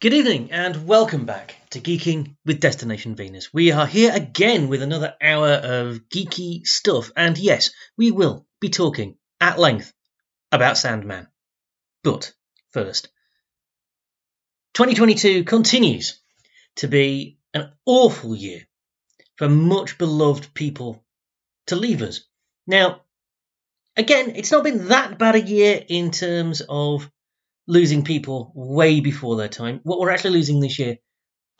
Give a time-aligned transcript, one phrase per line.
[0.00, 3.52] Good evening and welcome back to Geeking with Destination Venus.
[3.52, 8.68] We are here again with another hour of geeky stuff, and yes, we will be
[8.68, 9.92] talking at length
[10.52, 11.26] about Sandman.
[12.04, 12.32] But
[12.70, 13.08] first,
[14.74, 16.20] 2022 continues
[16.76, 18.68] to be an awful year
[19.34, 21.04] for much beloved people
[21.66, 22.20] to leave us.
[22.68, 23.00] Now,
[23.96, 27.10] again, it's not been that bad a year in terms of
[27.68, 29.80] losing people way before their time.
[29.84, 30.96] What we're actually losing this year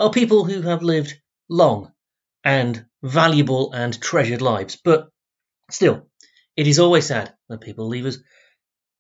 [0.01, 1.15] are people who have lived
[1.48, 1.93] long
[2.43, 4.77] and valuable and treasured lives.
[4.83, 5.11] But
[5.71, 6.09] still,
[6.57, 8.19] it is always sad when people leave us.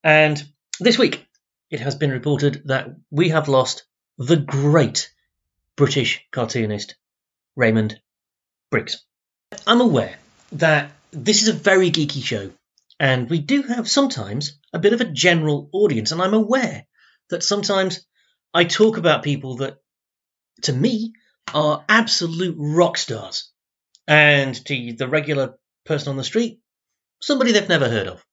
[0.04, 0.40] And
[0.78, 1.26] this week,
[1.70, 3.84] it has been reported that we have lost
[4.18, 5.10] the great
[5.76, 6.94] British cartoonist
[7.56, 8.00] Raymond
[8.70, 9.02] Briggs.
[9.66, 10.16] I'm aware
[10.52, 12.50] that this is a very geeky show,
[13.00, 16.84] and we do have sometimes a bit of a general audience, and I'm aware
[17.30, 18.06] that sometimes
[18.54, 19.78] I talk about people that,
[20.62, 21.12] to me,
[21.54, 23.50] are absolute rock stars,
[24.06, 26.60] and to the regular person on the street,
[27.20, 28.24] somebody they've never heard of.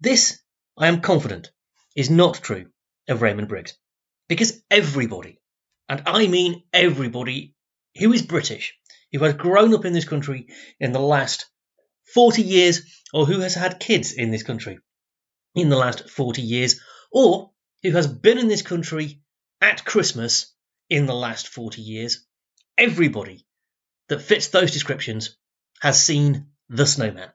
[0.00, 0.40] This,
[0.76, 1.50] I am confident,
[1.96, 2.66] is not true
[3.08, 3.76] of Raymond Briggs,
[4.28, 5.40] because everybody,
[5.88, 7.54] and I mean everybody,
[7.98, 8.74] who is British,
[9.12, 10.48] who has grown up in this country
[10.78, 11.46] in the last
[12.14, 14.78] 40 years, or who has had kids in this country
[15.54, 17.50] in the last 40 years, or
[17.82, 19.20] who has been in this country
[19.60, 20.54] at Christmas
[20.88, 22.26] in the last 40 years,
[22.76, 23.46] everybody
[24.08, 25.36] that fits those descriptions
[25.80, 27.30] has seen The Snowman.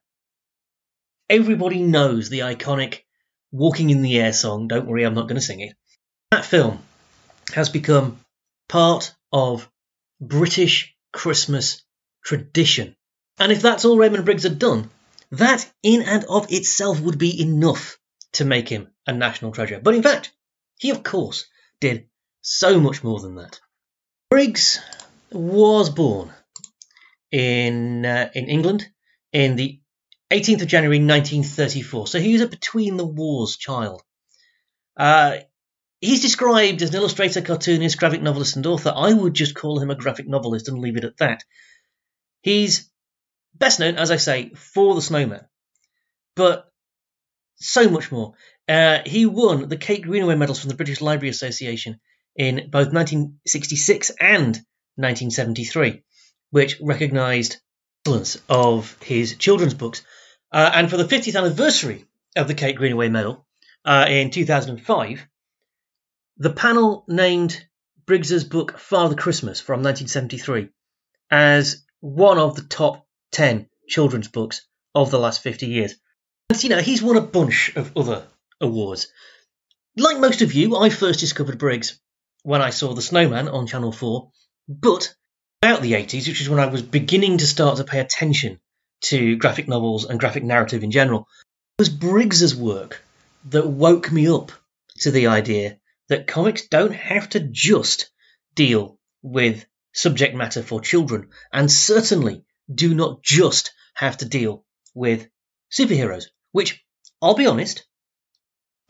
[1.30, 2.99] Everybody knows the iconic
[3.52, 4.67] Walking in the Air song.
[4.67, 5.75] Don't worry, I'm not going to sing it.
[6.31, 6.81] That film
[7.53, 8.19] has become
[8.67, 9.69] part of
[10.19, 11.83] British Christmas
[12.23, 12.95] tradition.
[13.38, 14.89] And if that's all Raymond Briggs had done,
[15.31, 17.97] that in and of itself would be enough
[18.33, 19.80] to make him a national treasure.
[19.82, 20.32] But in fact,
[20.80, 21.46] he of course
[21.80, 22.08] did
[22.42, 23.60] so much more than that.
[24.30, 24.80] Briggs
[25.32, 26.32] was born
[27.32, 28.88] in uh, in England
[29.32, 29.80] in the
[30.32, 32.08] 18th of January 1934.
[32.08, 34.02] So he was a between the wars child.
[34.98, 35.38] Uh,
[36.02, 38.94] he's described as an illustrator, cartoonist, graphic novelist, and author.
[38.95, 41.44] I would just call him a graphic novelist and leave it at that.
[42.42, 42.89] He's
[43.54, 45.45] best known, as I say, for the Snowman,
[46.36, 46.72] but
[47.56, 48.33] so much more.
[48.68, 52.00] Uh, he won the Kate Greenaway medals from the British Library Association
[52.36, 54.56] in both 1966 and
[54.96, 56.04] 1973,
[56.52, 57.58] which recognised
[58.02, 60.04] excellence of his children's books.
[60.52, 63.46] Uh, and for the 50th anniversary of the Kate Greenaway Medal
[63.86, 65.28] uh, in 2005,
[66.38, 67.66] the panel named
[68.06, 70.70] Briggs's book Father Christmas from 1973
[71.32, 75.95] as one of the top 10 children's books of the last 50 years.
[76.50, 78.28] And, you know, he's won a bunch of other
[78.61, 79.08] awards.
[79.95, 81.99] Like most of you, I first discovered Briggs
[82.43, 84.31] when I saw The Snowman on Channel 4,
[84.67, 85.14] but
[85.61, 88.59] about the 80s, which is when I was beginning to start to pay attention
[89.02, 91.27] to graphic novels and graphic narrative in general,
[91.77, 93.03] it was Briggs's work
[93.45, 94.52] that woke me up
[94.99, 95.77] to the idea
[96.09, 98.09] that comics don't have to just
[98.55, 102.43] deal with subject matter for children, and certainly
[102.73, 105.27] do not just have to deal with
[105.71, 106.83] superheroes, which,
[107.21, 107.85] I'll be honest,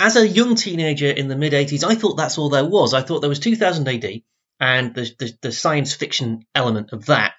[0.03, 2.93] as a young teenager in the mid 80s, I thought that's all there was.
[2.93, 4.21] I thought there was 2000 AD
[4.59, 7.35] and the, the, the science fiction element of that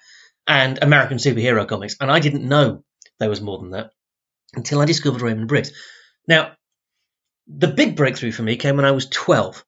[0.47, 2.83] and American superhero comics, and I didn't know
[3.19, 3.91] there was more than that
[4.55, 5.73] until I discovered Raymond Briggs.
[6.27, 6.53] Now,
[7.47, 9.63] the big breakthrough for me came when I was 12,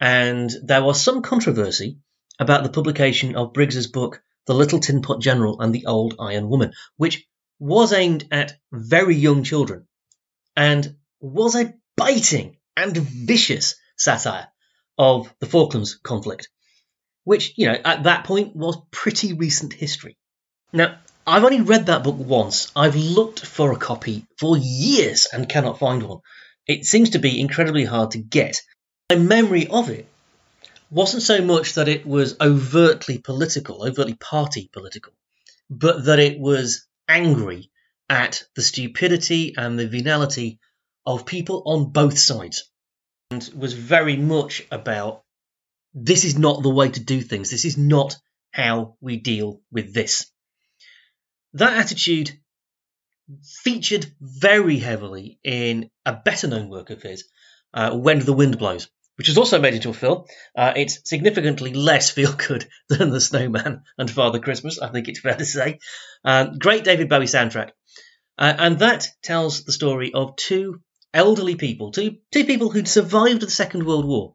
[0.00, 1.98] and there was some controversy
[2.40, 6.48] about the publication of Briggs's book, The Little Tin Pot General and the Old Iron
[6.48, 7.24] Woman, which
[7.60, 9.86] was aimed at very young children
[10.56, 14.48] and was a biting and vicious satire
[14.96, 16.48] of the Falklands conflict,
[17.24, 20.16] which, you know, at that point was pretty recent history.
[20.72, 22.72] Now, I've only read that book once.
[22.74, 26.20] I've looked for a copy for years and cannot find one.
[26.66, 28.62] It seems to be incredibly hard to get.
[29.10, 30.06] My memory of it
[30.90, 35.12] wasn't so much that it was overtly political, overtly party political,
[35.68, 37.70] but that it was angry
[38.08, 40.58] at the stupidity and the venality
[41.06, 42.70] of people on both sides
[43.30, 45.22] and was very much about
[45.94, 47.50] this is not the way to do things.
[47.50, 48.16] This is not
[48.52, 50.30] how we deal with this.
[51.54, 52.32] That attitude
[53.62, 57.24] featured very heavily in a better known work of his,
[57.74, 60.24] uh, When the Wind Blows, which was also made into a film.
[60.56, 65.20] Uh, it's significantly less feel good than The Snowman and Father Christmas, I think it's
[65.20, 65.78] fair to say.
[66.24, 67.70] Um, great David Bowie soundtrack.
[68.38, 70.80] Uh, and that tells the story of two
[71.12, 74.34] elderly people, two, two people who'd survived the Second World War,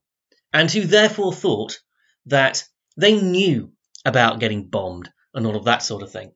[0.53, 1.79] and who therefore thought
[2.25, 2.63] that
[2.97, 3.71] they knew
[4.05, 6.31] about getting bombed and all of that sort of thing.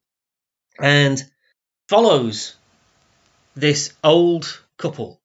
[0.79, 1.23] And
[1.87, 2.55] follows
[3.55, 5.21] this old couple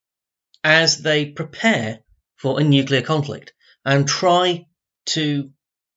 [0.63, 2.01] as they prepare
[2.37, 3.53] for a nuclear conflict
[3.85, 4.67] and try
[5.07, 5.51] to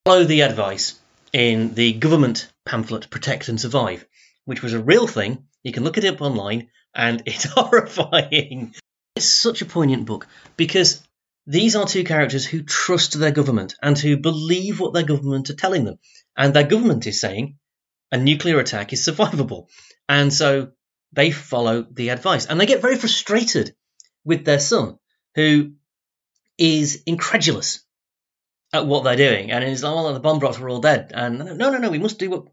[0.06, 1.00] follow the advice
[1.34, 4.06] in the government pamphlet Protect and Survive,
[4.46, 5.46] which was a real thing.
[5.64, 8.74] You can look it up online and it's horrifying.
[9.18, 10.28] It's such a poignant book
[10.58, 11.02] because
[11.48, 15.56] these are two characters who trust their government and who believe what their government are
[15.56, 15.98] telling them.
[16.38, 17.58] And their government is saying
[18.12, 19.70] a nuclear attack is survivable.
[20.08, 20.70] And so
[21.14, 22.46] they follow the advice.
[22.46, 23.76] And they get very frustrated
[24.24, 25.00] with their son,
[25.34, 25.72] who
[26.60, 27.84] is incredulous
[28.72, 29.50] at what they're doing.
[29.50, 31.12] And he's like, well, the bomb drops were all dead.
[31.16, 32.46] And no, no, no, we must do what.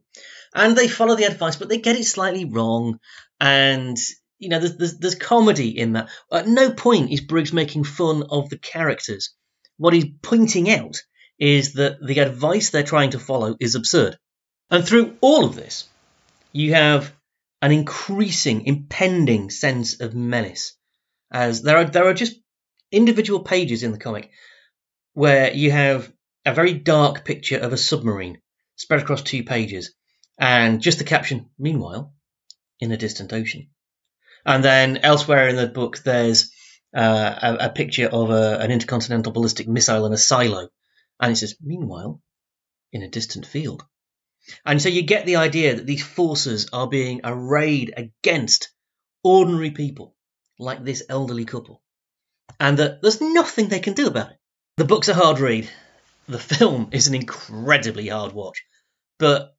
[0.54, 3.00] And they follow the advice, but they get it slightly wrong.
[3.38, 3.98] And,
[4.38, 6.08] you know, there's, there's, there's comedy in that.
[6.32, 9.34] At no point is Briggs making fun of the characters.
[9.76, 11.02] What he's pointing out
[11.38, 14.16] is that the advice they're trying to follow is absurd.
[14.70, 15.88] And through all of this,
[16.52, 17.12] you have
[17.60, 20.76] an increasing, impending sense of menace.
[21.32, 22.36] As there are there are just
[22.92, 24.30] individual pages in the comic
[25.14, 26.12] where you have
[26.44, 28.38] a very dark picture of a submarine
[28.76, 29.94] spread across two pages,
[30.38, 32.12] and just the caption, meanwhile,
[32.80, 33.68] in a distant ocean.
[34.46, 36.52] And then elsewhere in the book, there's
[36.94, 40.68] uh, a, a, picture of a, an intercontinental ballistic missile in a silo,
[41.20, 42.20] and it says, meanwhile,
[42.92, 43.84] in a distant field.
[44.64, 48.70] And so you get the idea that these forces are being arrayed against
[49.22, 50.14] ordinary people
[50.58, 51.82] like this elderly couple,
[52.60, 54.38] and that there's nothing they can do about it.
[54.76, 55.68] The book's a hard read.
[56.28, 58.64] The film is an incredibly hard watch,
[59.18, 59.56] but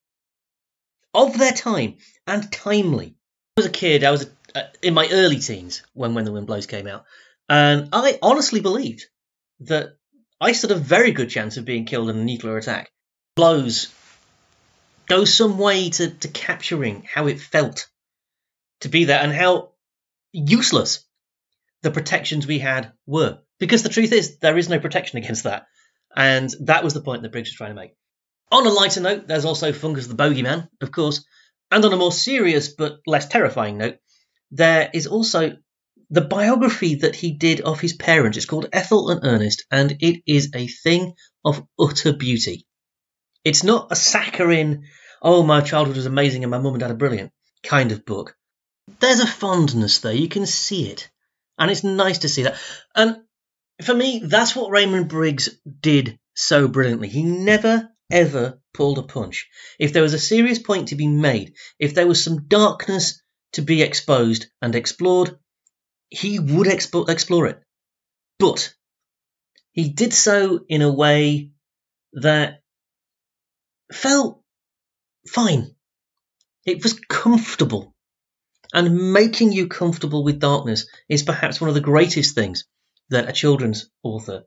[1.13, 1.97] of their time
[2.27, 3.15] and timely.
[3.57, 4.03] I was a kid.
[4.03, 7.05] I was uh, in my early teens when When the Wind Blows came out,
[7.49, 9.05] and I honestly believed
[9.61, 9.97] that
[10.41, 12.91] I stood a very good chance of being killed in a nuclear attack.
[13.35, 13.93] Blows
[15.07, 17.87] go some way to, to capturing how it felt
[18.81, 19.71] to be there and how
[20.31, 21.05] useless
[21.83, 23.39] the protections we had were.
[23.59, 25.67] Because the truth is, there is no protection against that.
[26.15, 27.95] And that was the point that Briggs was trying to make.
[28.51, 31.25] On a lighter note, there's also Fungus the Bogeyman, of course.
[31.71, 33.97] And on a more serious but less terrifying note,
[34.51, 35.57] there is also
[36.09, 38.37] the biography that he did of his parents.
[38.37, 41.13] It's called Ethel and Ernest, and it is a thing
[41.43, 42.65] of utter beauty.
[43.43, 44.85] It's not a saccharine,
[45.21, 47.31] oh, my childhood was amazing and my mum and dad are brilliant
[47.63, 48.35] kind of book.
[48.99, 50.13] There's a fondness there.
[50.13, 51.09] You can see it.
[51.57, 52.59] And it's nice to see that.
[52.95, 53.21] And
[53.81, 55.49] for me, that's what Raymond Briggs
[55.81, 57.07] did so brilliantly.
[57.07, 59.47] He never, ever pulled a punch.
[59.79, 63.21] If there was a serious point to be made, if there was some darkness
[63.55, 65.37] to be exposed and explored,
[66.09, 67.61] he would expo- explore it.
[68.37, 68.73] But
[69.71, 71.51] he did so in a way
[72.13, 72.61] that
[73.91, 74.41] felt
[75.27, 75.75] fine.
[76.65, 77.93] It was comfortable.
[78.73, 82.65] And making you comfortable with darkness is perhaps one of the greatest things
[83.09, 84.43] that a children's author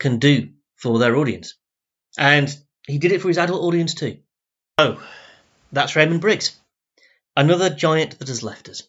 [0.00, 1.54] can do for their audience.
[2.18, 2.54] And
[2.86, 4.18] he did it for his adult audience too.
[4.78, 5.00] Oh,
[5.70, 6.56] that's Raymond Briggs.
[7.38, 8.82] Another giant that has left us.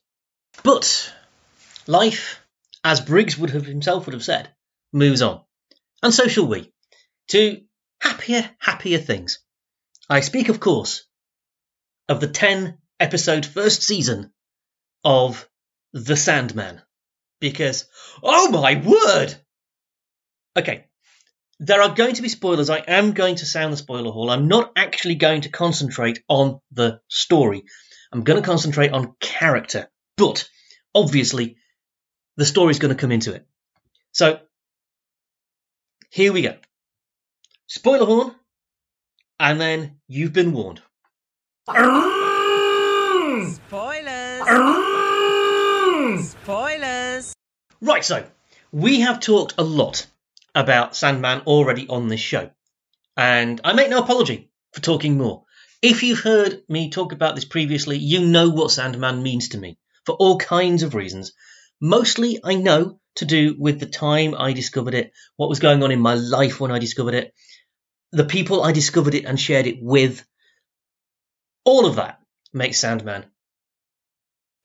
[0.64, 1.14] But
[1.86, 2.42] life,
[2.84, 4.50] as Briggs would have himself would have said,
[4.92, 5.42] moves on.
[6.02, 6.74] And so shall we.
[7.28, 7.62] To
[8.02, 9.38] happier, happier things.
[10.10, 11.06] I speak, of course,
[12.08, 14.34] of the 10 episode first season
[15.04, 15.48] of
[15.94, 16.82] The Sandman.
[17.40, 17.86] Because,
[18.24, 19.36] oh my word!
[20.58, 20.86] Okay,
[21.60, 22.72] there are going to be spoilers.
[22.72, 24.32] I am going to sound the spoiler hall.
[24.32, 27.66] I'm not actually going to concentrate on the story.
[28.12, 29.90] I'm going to concentrate on character.
[30.18, 30.50] But,
[30.94, 31.58] obviously,
[32.38, 33.46] the story's going to come into it.
[34.12, 34.40] So,
[36.10, 36.58] here we go.
[37.68, 38.36] Spoiler horn,
[39.40, 40.82] and then you've been warned.
[43.54, 43.56] Spoilers!
[46.32, 47.34] Spoilers!
[47.80, 48.26] Right, so
[48.72, 50.08] we have talked a lot
[50.56, 52.50] about Sandman already on this show,
[53.16, 55.44] and I make no apology for talking more.
[55.82, 59.78] If you've heard me talk about this previously, you know what Sandman means to me
[60.06, 61.32] for all kinds of reasons.
[61.80, 65.92] Mostly, I know to do with the time I discovered it, what was going on
[65.92, 67.34] in my life when I discovered it,
[68.12, 70.26] the people I discovered it and shared it with.
[71.64, 72.20] All of that
[72.52, 73.26] makes Sandman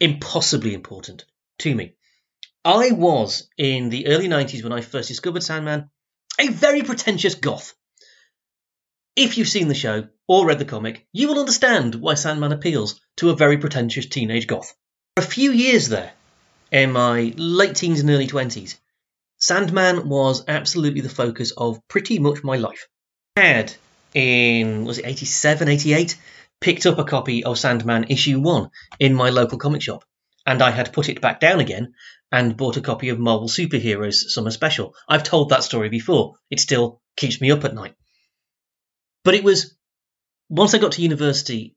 [0.00, 1.26] impossibly important
[1.58, 1.94] to me.
[2.64, 5.90] I was in the early 90s when I first discovered Sandman,
[6.40, 7.74] a very pretentious goth.
[9.14, 13.00] If you've seen the show or read the comic, you will understand why Sandman appeals
[13.16, 14.74] to a very pretentious teenage goth.
[15.16, 16.12] For a few years there,
[16.70, 18.76] in my late teens and early 20s,
[19.38, 22.88] Sandman was absolutely the focus of pretty much my life.
[23.36, 23.74] I had
[24.14, 26.16] in, was it 87, 88,
[26.60, 30.04] picked up a copy of Sandman issue one in my local comic shop.
[30.46, 31.94] And I had put it back down again
[32.30, 34.94] and bought a copy of Marvel Superheroes Summer Special.
[35.08, 36.34] I've told that story before.
[36.50, 37.94] It still keeps me up at night.
[39.24, 39.74] But it was
[40.48, 41.76] once I got to university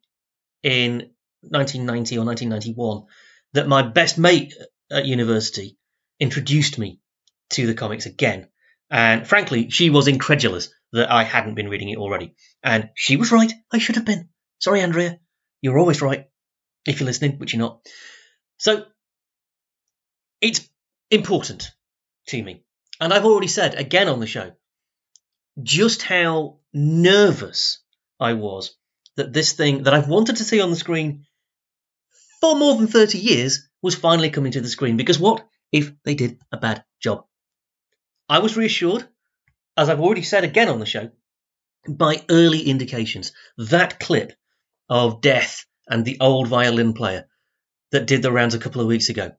[0.64, 3.06] in 1990 or 1991
[3.54, 4.54] that my best mate
[4.92, 5.78] at university
[6.20, 7.00] introduced me
[7.52, 8.48] to the comics again.
[8.90, 12.36] And frankly, she was incredulous that I hadn't been reading it already.
[12.64, 13.52] And she was right.
[13.72, 14.30] I should have been.
[14.60, 15.20] Sorry, Andrea.
[15.62, 16.28] You're always right.
[16.86, 17.82] If you're listening, which you're not.
[18.58, 18.86] So,
[20.42, 20.68] it's
[21.12, 21.72] important
[22.28, 22.64] to me.
[23.00, 24.54] And I've already said again on the show
[25.62, 27.80] just how nervous
[28.20, 28.76] I was
[29.16, 31.26] that this thing that I've wanted to see on the screen
[32.42, 34.98] for more than 30 years was finally coming to the screen.
[34.98, 37.26] Because what if they did a bad job?
[38.30, 39.08] I was reassured,
[39.76, 41.12] as I've already said again on the show,
[41.88, 43.32] by early indications.
[43.58, 44.34] That clip
[44.90, 47.28] of Death and the old violin player
[47.92, 49.32] that did the rounds a couple of weeks ago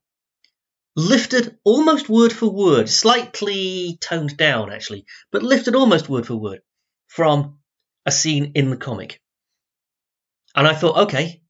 [0.99, 6.61] lifted almost word for word, slightly toned down actually, but lifted almost word for word
[7.07, 7.58] from
[8.09, 9.21] a scene in the comic.
[10.57, 11.43] And I thought, okay,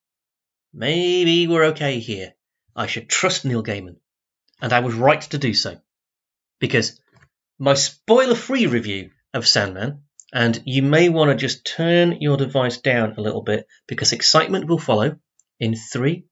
[0.74, 2.34] maybe we're okay here.
[2.74, 3.96] I should trust Neil Gaiman.
[4.60, 5.78] And I was right to do so.
[6.58, 7.00] Because
[7.60, 12.78] my spoiler free review of Sandman, and you may want to just turn your device
[12.78, 15.16] down a little bit because excitement will follow
[15.60, 16.26] in three,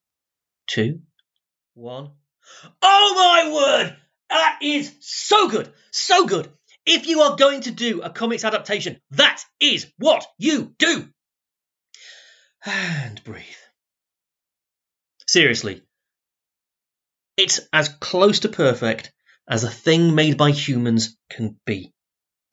[0.67, 1.03] two,
[1.75, 2.11] one.
[2.83, 3.97] Oh my word!
[4.29, 5.73] That is so good!
[5.93, 6.51] So good!
[6.87, 11.09] If you are going to do a comics adaptation, that is what you do!
[12.65, 13.45] And breathe.
[15.27, 15.83] Seriously,
[17.37, 19.13] it's as close to perfect
[19.49, 21.93] as a thing made by humans can be.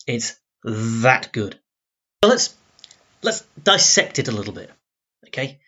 [0.08, 1.60] It's that good.
[2.24, 2.56] So let's
[3.22, 4.72] let's dissect it a little bit.
[5.28, 5.60] Okay?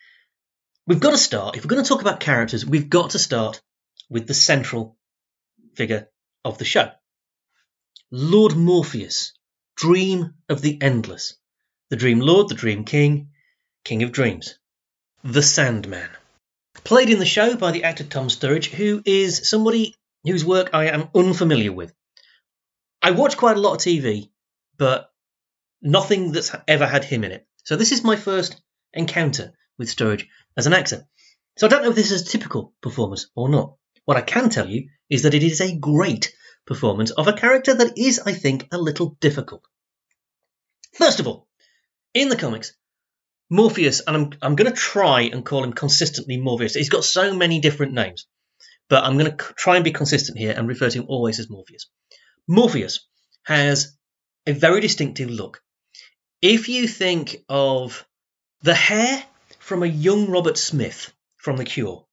[0.86, 3.60] We've got to start, if we're going to talk about characters, we've got to start
[4.08, 4.96] with the central
[5.74, 6.08] figure
[6.44, 6.90] of the show.
[8.12, 9.32] Lord Morpheus,
[9.74, 11.34] dream of the endless,
[11.90, 13.30] the dream lord, the dream king,
[13.84, 14.60] king of dreams,
[15.24, 16.08] the Sandman.
[16.84, 20.84] Played in the show by the actor Tom Sturridge, who is somebody whose work I
[20.84, 21.92] am unfamiliar with.
[23.02, 24.30] I watch quite a lot of TV,
[24.78, 25.10] but
[25.82, 27.44] nothing that's ever had him in it.
[27.64, 28.60] So this is my first
[28.94, 31.08] encounter with Sturridge as an actor.
[31.58, 33.74] So I don't know if this is a typical performance or not.
[34.04, 36.32] What I can tell you is that it is a great
[36.66, 39.62] performance of a character that is, I think, a little difficult.
[40.94, 41.46] First of all,
[42.14, 42.74] in the comics,
[43.50, 46.74] Morpheus, and I'm, I'm going to try and call him consistently Morpheus.
[46.74, 48.26] He's got so many different names,
[48.88, 51.48] but I'm going to try and be consistent here and refer to him always as
[51.48, 51.88] Morpheus.
[52.48, 53.06] Morpheus
[53.44, 53.96] has
[54.46, 55.62] a very distinctive look.
[56.42, 58.06] If you think of
[58.62, 59.22] the hair
[59.58, 62.06] from a young Robert Smith from The Cure,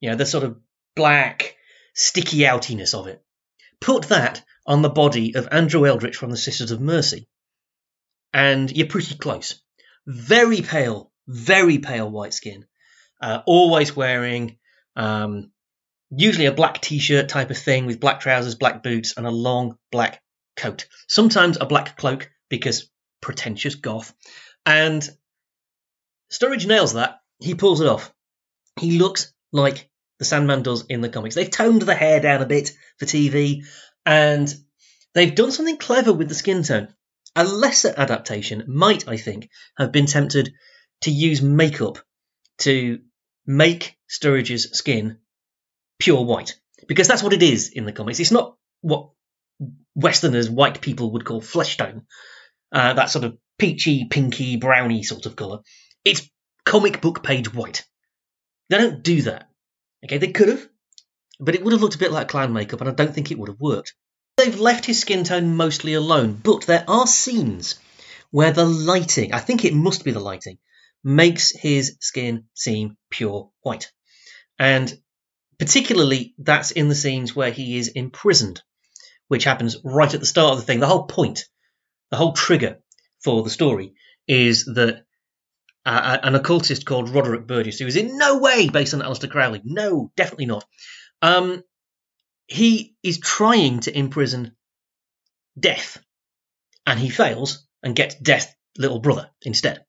[0.00, 0.58] you know, the sort of
[0.96, 1.56] black,
[1.94, 3.22] sticky outiness of it.
[3.80, 7.28] Put that on the body of Andrew Eldritch from the Sisters of Mercy,
[8.32, 9.60] and you're pretty close.
[10.06, 12.66] Very pale, very pale white skin,
[13.20, 14.58] uh, always wearing
[14.96, 15.50] um,
[16.10, 19.78] usually a black t-shirt type of thing with black trousers, black boots, and a long
[19.90, 20.22] black
[20.56, 20.86] coat.
[21.08, 24.14] Sometimes a black cloak because pretentious goth.
[24.64, 25.08] And
[26.30, 27.20] Sturridge nails that.
[27.40, 28.12] He pulls it off.
[28.78, 31.34] He looks like the Sandman does in the comics.
[31.34, 33.64] They've toned the hair down a bit for TV,
[34.04, 34.52] and
[35.14, 36.88] they've done something clever with the skin tone.
[37.36, 40.52] A lesser adaptation might, I think, have been tempted
[41.02, 41.98] to use makeup
[42.58, 43.00] to
[43.46, 45.18] make Sturridge's skin
[45.98, 48.20] pure white, because that's what it is in the comics.
[48.20, 49.10] It's not what
[49.94, 52.06] Westerners, white people would call flesh tone,
[52.72, 55.60] uh, that sort of peachy, pinky, browny sort of colour.
[56.04, 56.28] It's
[56.64, 57.84] comic book page white.
[58.68, 59.48] They don't do that.
[60.04, 60.68] Okay, they could have,
[61.40, 63.38] but it would have looked a bit like clown makeup, and I don't think it
[63.38, 63.94] would have worked.
[64.36, 67.78] They've left his skin tone mostly alone, but there are scenes
[68.30, 70.58] where the lighting, I think it must be the lighting,
[71.02, 73.90] makes his skin seem pure white.
[74.58, 74.96] And
[75.58, 78.62] particularly that's in the scenes where he is imprisoned,
[79.26, 80.80] which happens right at the start of the thing.
[80.80, 81.44] The whole point,
[82.10, 82.78] the whole trigger
[83.22, 83.94] for the story
[84.26, 85.04] is that
[85.88, 89.62] uh, an occultist called Roderick Burgess, who is in no way based on Aleister Crowley.
[89.64, 90.66] No, definitely not.
[91.22, 91.64] Um,
[92.46, 94.54] he is trying to imprison
[95.58, 95.98] Death,
[96.86, 99.84] and he fails and gets Death's little brother instead.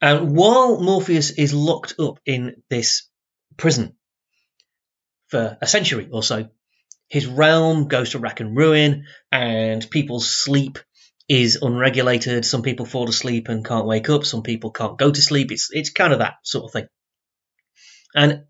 [0.00, 3.08] And while Morpheus is locked up in this
[3.56, 3.96] prison
[5.28, 6.48] for a century or so,
[7.08, 10.78] his realm goes to rack and ruin, and people sleep
[11.30, 12.44] is unregulated.
[12.44, 14.24] Some people fall asleep and can't wake up.
[14.24, 15.52] Some people can't go to sleep.
[15.52, 16.88] It's it's kind of that sort of thing.
[18.12, 18.46] And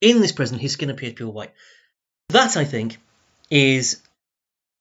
[0.00, 1.52] in this prison, his skin appears pure white.
[2.28, 2.98] That I think
[3.50, 4.00] is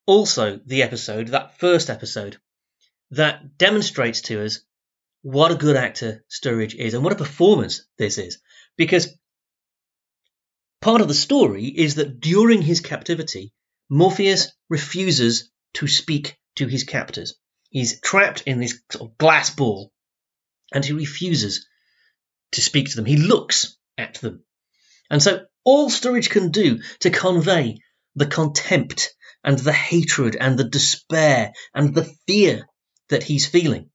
[0.05, 2.37] also the episode, that first episode,
[3.09, 4.59] that demonstrates to us
[5.23, 8.37] what a good actor Sturridge is and what a performance this is.
[8.77, 9.17] Because
[10.79, 13.51] part of the story is that during his captivity,
[13.89, 17.35] Morpheus refuses to speak to his captors.
[17.69, 19.91] He's trapped in this sort of glass ball
[20.73, 21.67] and he refuses
[22.51, 23.05] to speak to them.
[23.05, 24.43] He looks at them.
[25.09, 27.79] And so all Sturridge can do to convey
[28.15, 32.67] the contempt and the hatred and the despair and the fear
[33.09, 33.89] that he's feeling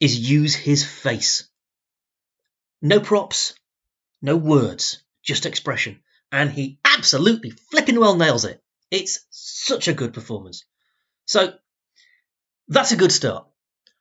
[0.00, 1.48] is use his face.
[2.80, 3.54] No props,
[4.20, 6.00] no words, just expression.
[6.30, 8.61] And he absolutely flipping well nails it.
[8.92, 10.66] It's such a good performance.
[11.24, 11.54] So
[12.68, 13.46] that's a good start.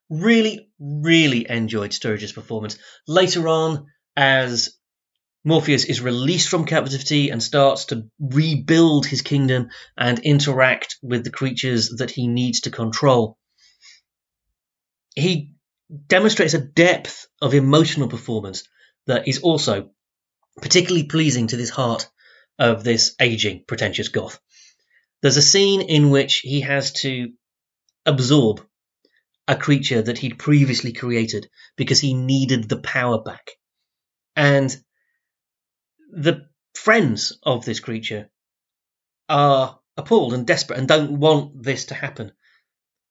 [0.09, 2.77] Really, really enjoyed Sturridge's performance.
[3.07, 3.85] Later on,
[4.17, 4.77] as
[5.45, 11.31] Morpheus is released from captivity and starts to rebuild his kingdom and interact with the
[11.31, 13.37] creatures that he needs to control.
[15.15, 15.55] He
[16.07, 18.63] demonstrates a depth of emotional performance
[19.07, 19.91] that is also
[20.61, 22.09] particularly pleasing to this heart
[22.59, 24.37] of this aging, pretentious goth.
[25.21, 27.31] There's a scene in which he has to
[28.05, 28.65] absorb
[29.47, 33.51] a creature that he'd previously created because he needed the power back.
[34.35, 34.75] And
[36.11, 38.29] the friends of this creature
[39.29, 42.31] are appalled and desperate and don't want this to happen.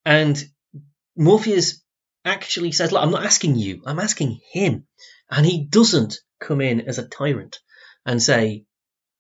[0.05, 0.43] And
[1.17, 1.83] Morpheus
[2.25, 4.87] actually says, Look, I'm not asking you, I'm asking him.
[5.31, 7.61] And he doesn't come in as a tyrant
[8.05, 8.64] and say,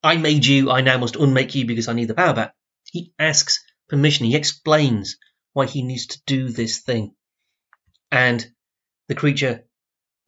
[0.02, 2.54] I made you, I now must unmake you because I need the power back.
[2.90, 5.16] He asks permission, he explains
[5.52, 7.14] why he needs to do this thing.
[8.10, 8.46] And
[9.08, 9.64] the creature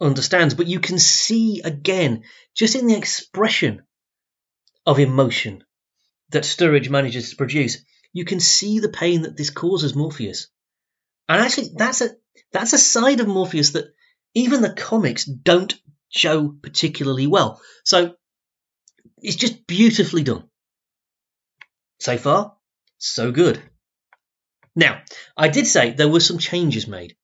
[0.01, 3.83] understands, but you can see again, just in the expression
[4.85, 5.64] of emotion
[6.31, 10.48] that Sturridge manages to produce, you can see the pain that this causes Morpheus.
[11.29, 12.11] And actually, that's a
[12.53, 13.94] that's a side of Morpheus that
[14.35, 15.75] even the comics don't
[16.09, 17.61] show particularly well.
[17.85, 18.14] So
[19.18, 20.48] it's just beautifully done.
[22.03, 22.57] So far,
[22.99, 23.62] so good.
[24.75, 25.03] Now,
[25.37, 27.15] I did say there were some changes made,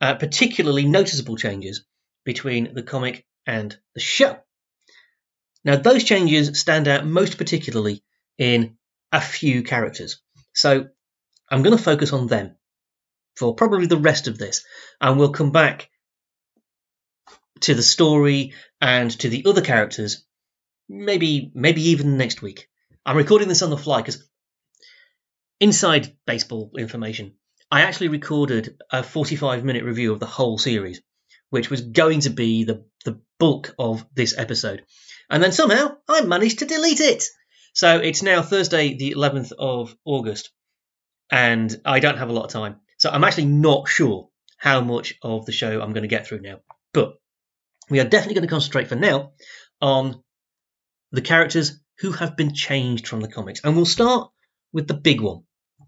[0.00, 1.84] uh, particularly noticeable changes
[2.24, 4.38] between the comic and the show.
[5.62, 8.02] Now, those changes stand out most particularly
[8.38, 8.78] in
[9.12, 10.22] a few characters.
[10.54, 10.88] So,
[11.50, 12.56] I'm going to focus on them
[13.36, 14.64] for probably the rest of this,
[15.02, 15.90] and we'll come back
[17.60, 20.24] to the story and to the other characters
[20.88, 22.70] maybe maybe even next week.
[23.06, 24.26] I'm recording this on the fly because
[25.60, 27.34] inside baseball information,
[27.70, 31.02] I actually recorded a 45 minute review of the whole series
[31.50, 34.84] which was going to be the, the bulk of this episode.
[35.30, 37.24] And then somehow I managed to delete it.
[37.74, 40.50] So it's now Thursday, the 11th of August,
[41.30, 42.80] and I don't have a lot of time.
[42.98, 46.40] So I'm actually not sure how much of the show I'm going to get through
[46.40, 46.58] now.
[46.92, 47.18] But
[47.88, 49.32] we are definitely going to concentrate for now
[49.80, 50.22] on
[51.12, 53.60] the characters who have been changed from the comics.
[53.62, 54.30] And we'll start
[54.72, 55.44] with the big one.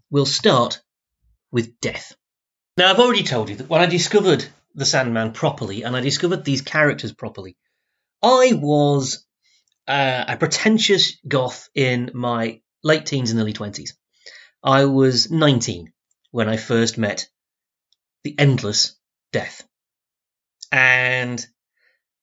[0.09, 0.81] We'll start
[1.51, 2.15] with death.
[2.77, 6.45] Now, I've already told you that when I discovered the Sandman properly and I discovered
[6.45, 7.57] these characters properly,
[8.21, 9.25] I was
[9.87, 13.91] uh, a pretentious goth in my late teens and early 20s.
[14.63, 15.91] I was 19
[16.31, 17.27] when I first met
[18.23, 18.95] the Endless
[19.31, 19.67] Death.
[20.71, 21.45] And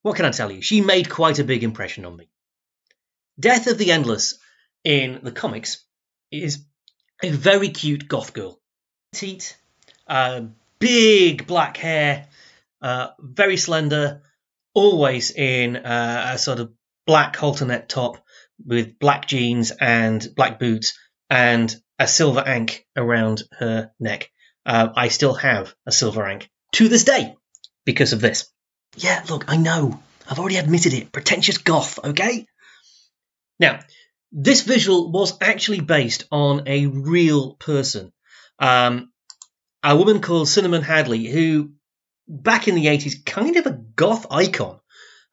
[0.02, 0.60] what can I tell you?
[0.60, 2.28] She made quite a big impression on me.
[3.38, 4.38] Death of the Endless
[4.84, 5.84] in the comics
[6.30, 6.64] is
[7.22, 8.60] a very cute goth girl.
[9.12, 9.56] Petite,
[10.06, 10.42] uh,
[10.78, 12.28] big black hair,
[12.82, 14.22] uh, very slender,
[14.74, 16.72] always in uh, a sort of
[17.06, 18.24] black halter top
[18.64, 20.98] with black jeans and black boots
[21.30, 24.30] and a silver ankh around her neck.
[24.66, 27.34] Uh, I still have a silver ankh to this day
[27.84, 28.48] because of this.
[28.96, 30.00] Yeah, look, I know.
[30.28, 31.12] I've already admitted it.
[31.12, 32.46] Pretentious goth, okay?
[33.58, 33.80] Now,
[34.32, 38.12] this visual was actually based on a real person.
[38.58, 39.12] Um,
[39.82, 41.72] a woman called Cinamon Hadley, who
[42.26, 44.80] back in the 80s, kind of a goth icon,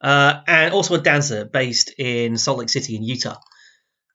[0.02, 3.40] uh, and also a dancer based in Salt Lake City in Utah.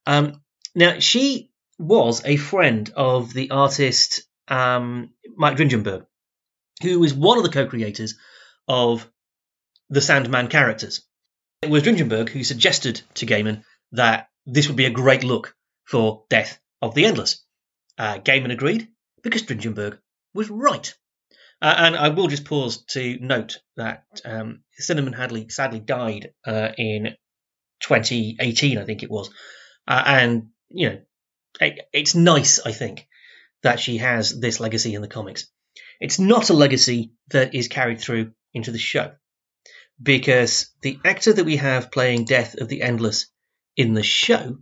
[0.06, 0.42] Um,
[0.74, 6.06] now, she was a friend of the artist um, Mike Dringenberg,
[6.82, 8.14] who was one of the co creators
[8.68, 9.08] of
[9.90, 11.02] the Sandman characters.
[11.62, 16.24] It was Dringenberg who suggested to Gaiman that this would be a great look for
[16.28, 17.44] Death of the Endless.
[17.98, 18.88] Uh, Gaiman agreed
[19.22, 19.98] because Dringenberg
[20.34, 20.94] was right.
[21.60, 26.68] Uh, and I will just pause to note that um, Cinamon Hadley sadly died uh,
[26.76, 27.16] in
[27.80, 29.30] 2018, I think it was.
[29.88, 31.00] Uh, and, you know,
[31.60, 33.08] it, it's nice, I think,
[33.62, 35.46] that she has this legacy in the comics.
[35.98, 39.12] It's not a legacy that is carried through into the show
[40.02, 43.26] because the actor that we have playing Death of the Endless
[43.76, 44.58] in the show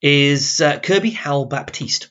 [0.00, 2.10] is uh, Kirby Howell-Baptiste,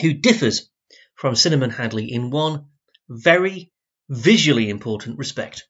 [0.00, 0.68] who differs
[1.14, 2.66] from Cinamon Hadley in one
[3.08, 3.70] very
[4.08, 5.66] visually important respect.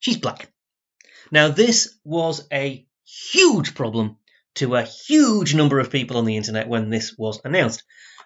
[0.00, 0.50] She's black.
[1.30, 4.16] Now, this was a huge problem
[4.56, 7.84] to a huge number of people on the internet when this was announced.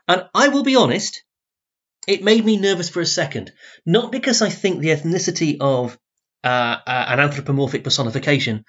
[0.09, 1.23] And I will be honest,
[2.07, 3.53] it made me nervous for a second.
[3.85, 5.99] Not because I think the ethnicity of
[6.43, 6.47] uh,
[6.87, 8.65] uh, an anthropomorphic personification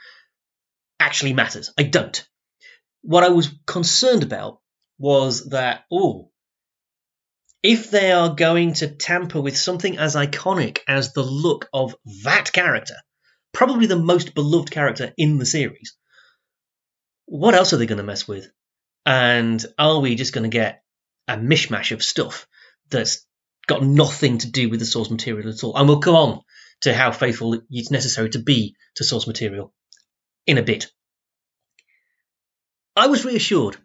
[1.00, 1.72] actually matters.
[1.78, 2.28] I don't.
[3.02, 4.60] What I was concerned about
[4.98, 6.32] was that, oh,
[7.64, 12.52] if they are going to tamper with something as iconic as the look of that
[12.54, 12.96] character,
[13.52, 15.96] probably the most beloved character in the series,
[17.26, 18.50] what else are they going to mess with?
[19.06, 20.84] And are we just going to get
[21.28, 22.48] a mishmash of stuff
[22.90, 23.26] that's
[23.68, 25.76] got nothing to do with the source material at all?
[25.76, 26.42] And we'll come on
[26.82, 29.74] to how faithful it's necessary to be to source material
[30.48, 30.88] in a bit.
[32.96, 33.78] I was reassured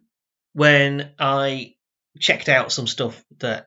[0.55, 1.75] when I
[2.18, 3.66] checked out some stuff that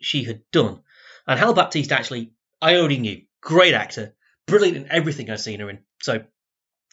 [0.00, 0.80] she had done.
[1.26, 4.14] And Howell-Baptiste actually, I already knew, great actor,
[4.46, 5.80] brilliant in everything I've seen her in.
[6.00, 6.24] So,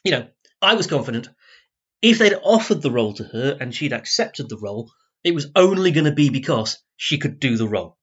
[0.03, 0.27] you know,
[0.61, 1.29] I was confident
[2.01, 4.91] if they'd offered the role to her and she'd accepted the role,
[5.23, 7.97] it was only going to be because she could do the role.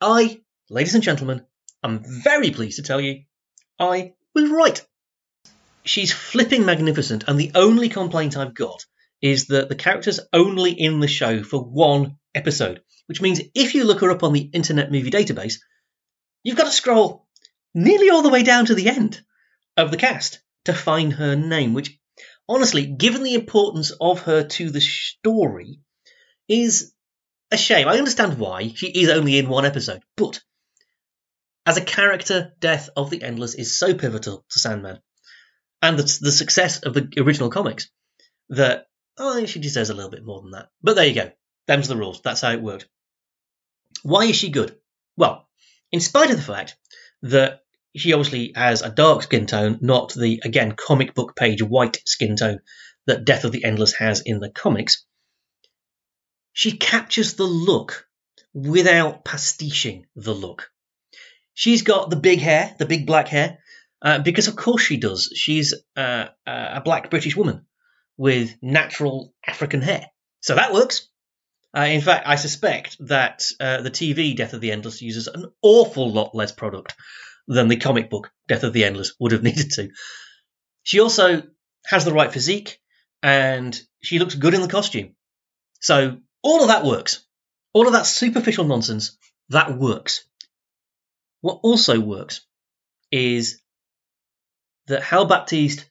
[0.00, 1.44] I, ladies and gentlemen,
[1.82, 3.22] am very pleased to tell you,
[3.78, 4.84] I was right.
[5.88, 8.84] She's flipping magnificent, and the only complaint I've got
[9.22, 13.84] is that the character's only in the show for one episode, which means if you
[13.84, 15.60] look her up on the Internet Movie Database,
[16.42, 17.26] you've got to scroll
[17.74, 19.22] nearly all the way down to the end
[19.78, 21.98] of the cast to find her name, which
[22.46, 25.80] honestly, given the importance of her to the story,
[26.48, 26.92] is
[27.50, 27.88] a shame.
[27.88, 30.38] I understand why she is only in one episode, but
[31.64, 35.00] as a character, Death of the Endless is so pivotal to Sandman
[35.82, 37.88] and the, the success of the original comics
[38.50, 38.86] that
[39.18, 40.68] oh, she deserves a little bit more than that.
[40.82, 41.30] But there you go.
[41.66, 42.22] Them's the rules.
[42.22, 42.88] That's how it worked.
[44.02, 44.76] Why is she good?
[45.16, 45.48] Well,
[45.92, 46.76] in spite of the fact
[47.22, 47.60] that
[47.96, 52.36] she obviously has a dark skin tone, not the, again, comic book page white skin
[52.36, 52.60] tone
[53.06, 55.04] that Death of the Endless has in the comics.
[56.52, 58.06] She captures the look
[58.54, 60.70] without pastiching the look.
[61.54, 63.58] She's got the big hair, the big black hair,
[64.02, 65.32] uh, because of course she does.
[65.34, 67.66] She's uh, a black British woman
[68.16, 70.06] with natural African hair.
[70.40, 71.08] So that works.
[71.76, 75.46] Uh, in fact, I suspect that uh, the TV Death of the Endless uses an
[75.62, 76.94] awful lot less product
[77.46, 79.90] than the comic book Death of the Endless would have needed to.
[80.82, 81.42] She also
[81.86, 82.80] has the right physique
[83.22, 85.14] and she looks good in the costume.
[85.80, 87.24] So all of that works.
[87.72, 89.16] All of that superficial nonsense,
[89.50, 90.24] that works.
[91.40, 92.40] What also works
[93.10, 93.60] is
[94.88, 95.88] that Howell-Baptiste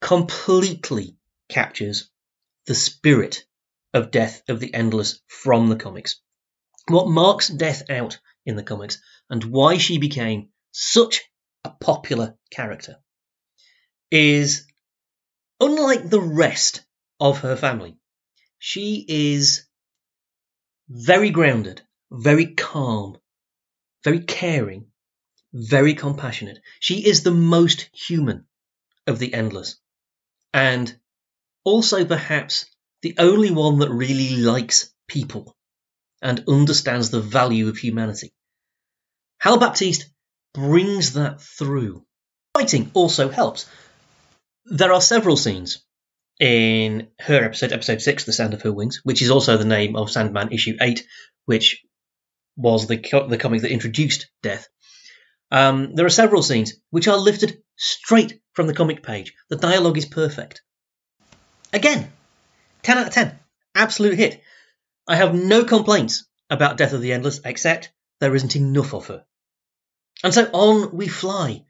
[0.00, 1.16] completely
[1.48, 2.10] captures
[2.66, 3.44] the spirit
[3.92, 6.20] of Death of the Endless from the comics.
[6.88, 11.22] What marks Death out in the comics and why she became such
[11.64, 12.96] a popular character
[14.10, 14.66] is
[15.60, 16.84] unlike the rest
[17.18, 17.96] of her family,
[18.58, 19.66] she is
[20.88, 23.18] very grounded, very calm,
[24.04, 24.86] very caring,
[25.52, 26.58] very compassionate.
[26.80, 28.46] She is the most human
[29.06, 29.76] of the endless,
[30.52, 30.94] and
[31.64, 32.66] also perhaps
[33.02, 35.56] the only one that really likes people
[36.22, 38.32] and understands the value of humanity.
[39.38, 40.08] Howell-Baptiste
[40.54, 42.04] brings that through.
[42.54, 43.66] Fighting also helps.
[44.64, 45.84] There are several scenes
[46.40, 49.94] in her episode, episode six, "The Sound of Her Wings," which is also the name
[49.94, 51.06] of Sandman issue eight,
[51.44, 51.84] which
[52.56, 54.66] was the co- the comic that introduced Death.
[55.50, 59.34] Um, there are several scenes which are lifted straight from the comic page.
[59.48, 60.62] The dialogue is perfect.
[61.72, 62.10] Again,
[62.82, 63.38] ten out of ten,
[63.74, 64.42] absolute hit.
[65.06, 69.24] I have no complaints about Death of the Endless, except there isn't enough of her.
[70.24, 71.64] And so on we fly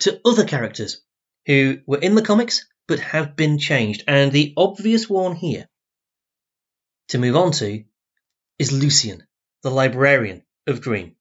[0.00, 1.02] to other characters
[1.46, 4.04] who were in the comics but have been changed.
[4.06, 5.68] And the obvious one here
[7.08, 7.84] to move on to
[8.58, 9.26] is Lucien,
[9.62, 11.16] the librarian of Dream.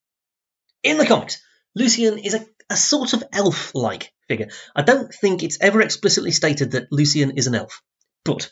[0.83, 1.41] In the comics,
[1.75, 4.49] Lucien is a, a sort of elf like figure.
[4.75, 7.81] I don't think it's ever explicitly stated that Lucien is an elf,
[8.23, 8.51] but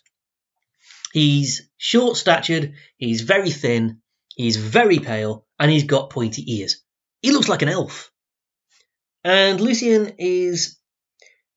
[1.12, 4.02] He's short statured, he's very thin,
[4.36, 6.82] he's very pale, and he's got pointy ears.
[7.22, 8.12] He looks like an elf.
[9.24, 10.78] And Lucien is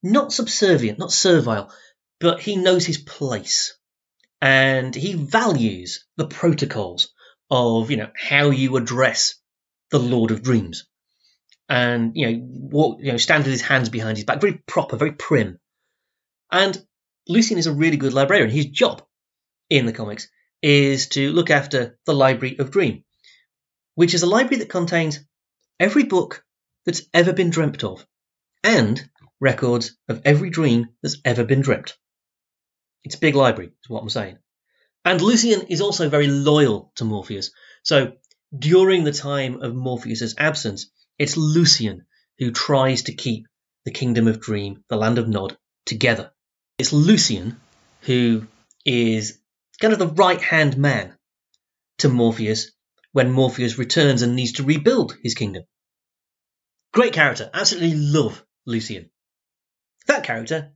[0.03, 1.73] not subservient, not servile,
[2.21, 3.79] but he knows his place.
[4.41, 7.13] And he values the protocols
[7.51, 9.37] of, you know, how you address
[9.91, 10.87] the Lord of Dreams.
[11.69, 14.97] And, you know, walk, you know, stand with his hands behind his back, very proper,
[14.97, 15.59] very prim.
[16.53, 16.85] And
[17.27, 18.51] Lucien is a really good librarian.
[18.51, 19.03] His job
[19.71, 20.29] in the comics
[20.63, 23.05] is to look after the Library of Dream,
[23.95, 25.21] which is a library that contains
[25.81, 26.45] every book
[26.85, 28.07] that's ever been dreamt of
[28.63, 29.09] and
[29.41, 31.97] records of every dream that's ever been dreamt.
[33.05, 34.39] It's a big library, is what I'm saying.
[35.05, 37.51] And Lucien is also very loyal to Morpheus.
[37.83, 38.13] So
[38.57, 42.07] during the time of Morpheus's absence, it's Lucien
[42.39, 43.47] who tries to keep
[43.85, 46.33] the Kingdom of Dream, the Land of Nod, together.
[46.79, 47.61] It's Lucien
[48.03, 48.47] who
[48.85, 49.39] is
[49.81, 51.17] kind of the right hand man
[51.99, 52.73] to Morpheus
[53.13, 55.65] when Morpheus returns and needs to rebuild his kingdom.
[56.93, 57.51] Great character.
[57.53, 59.11] Absolutely love Lucien.
[60.07, 60.73] That character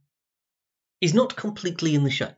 [1.01, 2.33] is not completely in the show.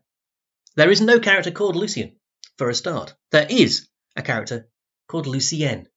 [0.77, 2.17] There is no character called Lucien,
[2.57, 3.15] for a start.
[3.31, 4.69] There is a character
[5.09, 5.89] called Lucienne.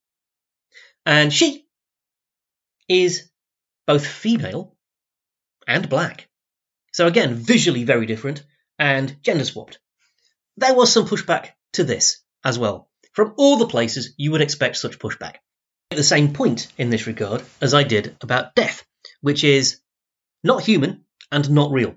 [1.06, 1.63] And she
[2.88, 3.30] is
[3.86, 4.76] both female
[5.66, 6.28] and black.
[6.92, 8.44] So again, visually very different
[8.78, 9.78] and gender swapped.
[10.56, 14.76] There was some pushback to this as well, from all the places you would expect
[14.76, 15.36] such pushback.
[15.90, 18.84] At the same point in this regard as I did about death,
[19.20, 19.80] which is
[20.42, 21.94] not human and not real.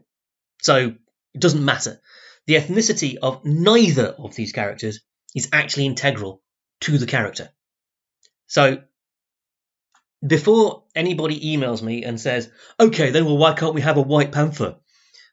[0.62, 0.96] So
[1.34, 2.02] it doesn't matter.
[2.48, 5.02] The ethnicity of neither of these characters
[5.36, 6.42] is actually integral
[6.82, 7.50] to the character.
[8.48, 8.82] So
[10.26, 12.50] before anybody emails me and says,
[12.80, 14.78] okay, then well, why can't we have a White Panther?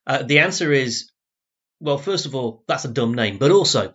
[0.06, 1.10] Uh, the answer is,
[1.80, 3.94] well, first of all, that's a dumb name, but also,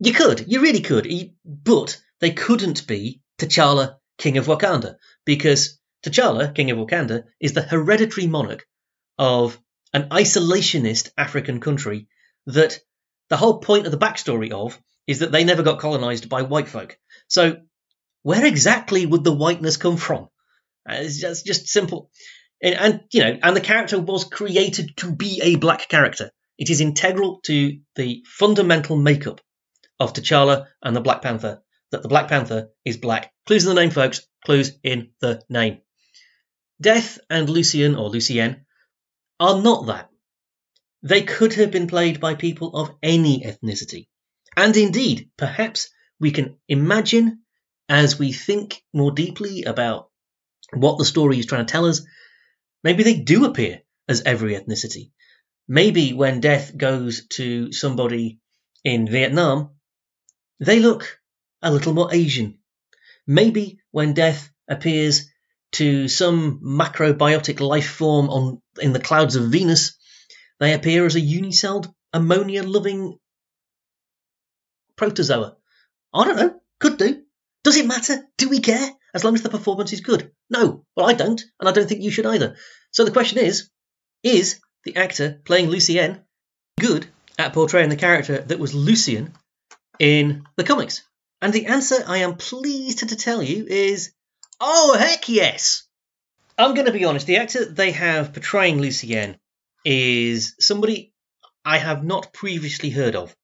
[0.00, 1.06] you could, you really could,
[1.44, 7.62] but they couldn't be T'Challa, King of Wakanda, because T'Challa, King of Wakanda, is the
[7.62, 8.66] hereditary monarch
[9.18, 9.58] of
[9.92, 12.08] an isolationist African country
[12.46, 12.78] that
[13.28, 16.68] the whole point of the backstory of is that they never got colonized by white
[16.68, 16.98] folk.
[17.26, 17.58] So,
[18.22, 20.28] where exactly would the whiteness come from?
[20.88, 22.10] Uh, it's just, just simple.
[22.62, 26.30] And, and, you know, and the character was created to be a black character.
[26.58, 29.40] It is integral to the fundamental makeup
[30.00, 33.32] of T'Challa and the Black Panther that the Black Panther is black.
[33.46, 34.26] Clues in the name, folks.
[34.44, 35.78] Clues in the name.
[36.80, 38.66] Death and Lucien or Lucienne
[39.40, 40.10] are not that.
[41.02, 44.08] They could have been played by people of any ethnicity.
[44.56, 47.42] And indeed, perhaps we can imagine
[47.88, 50.10] as we think more deeply about
[50.72, 52.02] what the story is trying to tell us,
[52.84, 55.10] maybe they do appear as every ethnicity.
[55.66, 58.40] Maybe when death goes to somebody
[58.84, 59.70] in Vietnam,
[60.60, 61.20] they look
[61.62, 62.58] a little more Asian.
[63.26, 65.30] Maybe when death appears
[65.72, 69.98] to some macrobiotic life form on in the clouds of Venus,
[70.60, 73.18] they appear as a unicelled, ammonia loving
[74.96, 75.56] protozoa.
[76.14, 76.60] I don't know.
[76.80, 77.22] Could do.
[77.68, 78.26] Does it matter?
[78.38, 78.90] Do we care?
[79.12, 80.32] As long as the performance is good.
[80.48, 80.86] No.
[80.96, 82.56] Well, I don't, and I don't think you should either.
[82.92, 83.68] So the question is
[84.22, 86.22] is the actor playing Lucien
[86.80, 87.06] good
[87.38, 89.34] at portraying the character that was Lucien
[89.98, 91.02] in the comics?
[91.42, 94.14] And the answer I am pleased to tell you is
[94.58, 95.86] oh, heck yes!
[96.56, 99.36] I'm going to be honest, the actor they have portraying Lucien
[99.84, 101.12] is somebody
[101.66, 103.36] I have not previously heard of.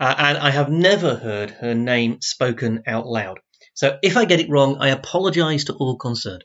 [0.00, 3.40] Uh, and I have never heard her name spoken out loud.
[3.74, 6.44] So if I get it wrong, I apologise to all concerned.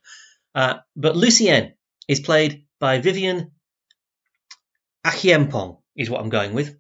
[0.56, 1.74] Uh, but Lucienne
[2.08, 3.52] is played by Vivienne
[5.06, 6.76] Acheampong, is what I'm going with.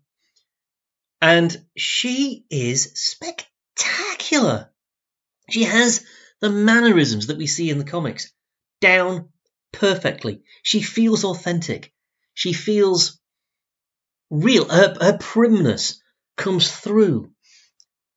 [1.21, 4.69] And she is spectacular.
[5.49, 6.05] She has
[6.39, 8.31] the mannerisms that we see in the comics
[8.81, 9.29] down
[9.71, 10.43] perfectly.
[10.61, 11.93] She feels authentic.
[12.33, 13.19] She feels
[14.29, 14.67] real.
[14.67, 16.01] Her, her primness
[16.35, 17.31] comes through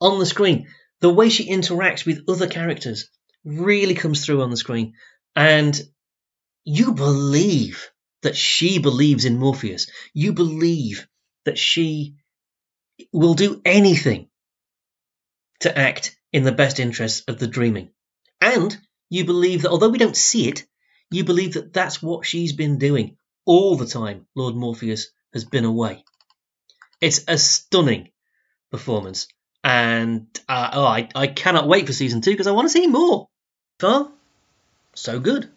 [0.00, 0.68] on the screen.
[1.00, 3.08] The way she interacts with other characters
[3.44, 4.94] really comes through on the screen.
[5.34, 5.78] And
[6.64, 7.90] you believe
[8.22, 9.90] that she believes in Morpheus.
[10.14, 11.06] You believe
[11.44, 12.16] that she
[13.12, 14.28] will do anything
[15.60, 17.90] to act in the best interests of the dreaming.
[18.40, 18.76] And
[19.08, 20.66] you believe that although we don't see it,
[21.10, 25.64] you believe that that's what she's been doing all the time Lord Morpheus has been
[25.64, 26.04] away.
[27.00, 28.10] It's a stunning
[28.70, 29.28] performance,
[29.62, 32.86] and uh, oh, I, I cannot wait for season two because I want to see
[32.86, 33.28] more.
[34.94, 35.50] So good.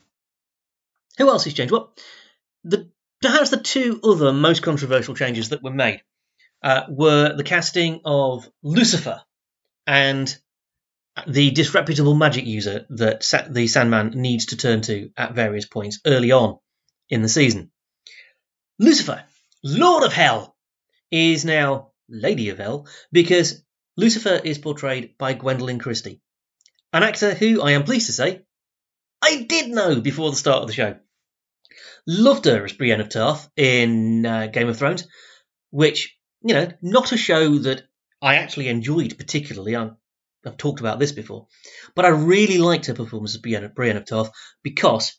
[1.17, 1.71] Who else has changed?
[1.71, 1.93] Well,
[2.63, 2.89] the
[3.21, 6.02] perhaps the two other most controversial changes that were made
[6.62, 9.21] uh, were the casting of Lucifer
[9.88, 10.38] and
[11.28, 16.32] the disreputable magic user that the Sandman needs to turn to at various points early
[16.32, 16.58] on
[17.10, 17.71] in the season.
[18.78, 19.23] Lucifer,
[19.63, 20.56] Lord of Hell,
[21.12, 23.63] is now Lady of Hell because
[23.98, 26.22] Lucifer is portrayed by Gwendoline Christie,
[26.93, 28.43] an actor who I am pleased to say
[29.22, 30.98] I did know before the start of the show.
[32.08, 35.08] Loved her as Brienne of Tarth in uh, Game of Thrones,
[35.69, 37.84] which, you know, not a show that
[38.22, 39.76] I actually enjoyed particularly.
[39.76, 39.98] I'm,
[40.45, 41.48] I've talked about this before.
[41.95, 44.32] But I really liked her performance as Brienne, Brienne of Tarth
[44.63, 45.17] because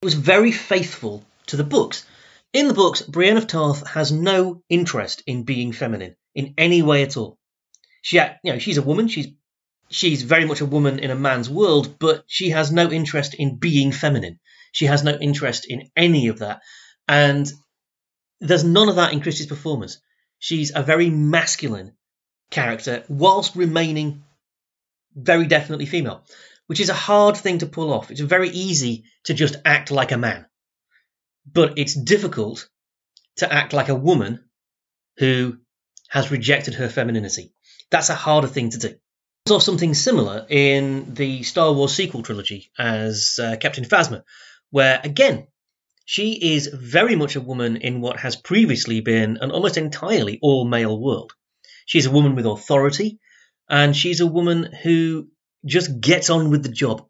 [0.00, 2.06] it was very faithful to the books.
[2.54, 7.02] In the books, Brienne of Tarth has no interest in being feminine in any way
[7.02, 7.36] at all.
[8.00, 9.08] She, you know, she's a woman.
[9.08, 9.26] She's
[9.90, 13.56] she's very much a woman in a man's world, but she has no interest in
[13.56, 14.38] being feminine.
[14.70, 16.62] She has no interest in any of that.
[17.08, 17.52] And
[18.40, 19.98] there's none of that in Christie's performance.
[20.38, 21.96] She's a very masculine
[22.50, 24.22] character whilst remaining
[25.16, 26.22] very definitely female,
[26.68, 28.12] which is a hard thing to pull off.
[28.12, 30.46] It's very easy to just act like a man,
[31.50, 32.68] but it's difficult
[33.36, 34.44] to act like a woman
[35.18, 35.58] who
[36.08, 37.52] has rejected her femininity.
[37.90, 38.94] That's a harder thing to do
[39.46, 44.22] saw something similar in the Star Wars sequel trilogy as uh, Captain Phasma,
[44.70, 45.46] where again,
[46.06, 50.64] she is very much a woman in what has previously been an almost entirely all
[50.64, 51.34] male world.
[51.84, 53.18] She's a woman with authority,
[53.68, 55.28] and she's a woman who
[55.66, 57.06] just gets on with the job.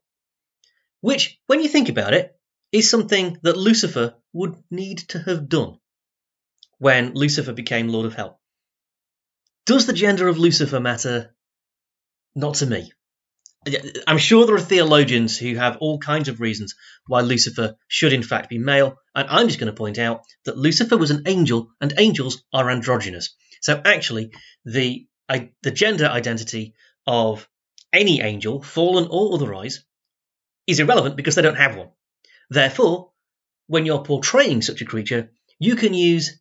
[1.01, 2.34] Which, when you think about it,
[2.75, 5.79] is something that Lucifer would need to have done
[6.79, 8.41] when Lucifer became Lord of Hell.
[9.65, 11.33] Does the gender of Lucifer matter?
[12.35, 12.91] Not to me.
[14.09, 16.75] I'm sure there are theologians who have all kinds of reasons
[17.07, 20.59] why Lucifer should in fact be male, and I'm just going to point out that
[20.59, 23.37] Lucifer was an angel, and angels are androgynous.
[23.63, 24.33] So actually,
[24.65, 26.75] the I, the gender identity
[27.07, 27.49] of
[27.93, 29.85] any angel, fallen or otherwise,
[30.67, 31.91] is irrelevant because they don't have one.
[32.51, 33.11] Therefore,
[33.67, 36.41] when you're portraying such a creature, you can use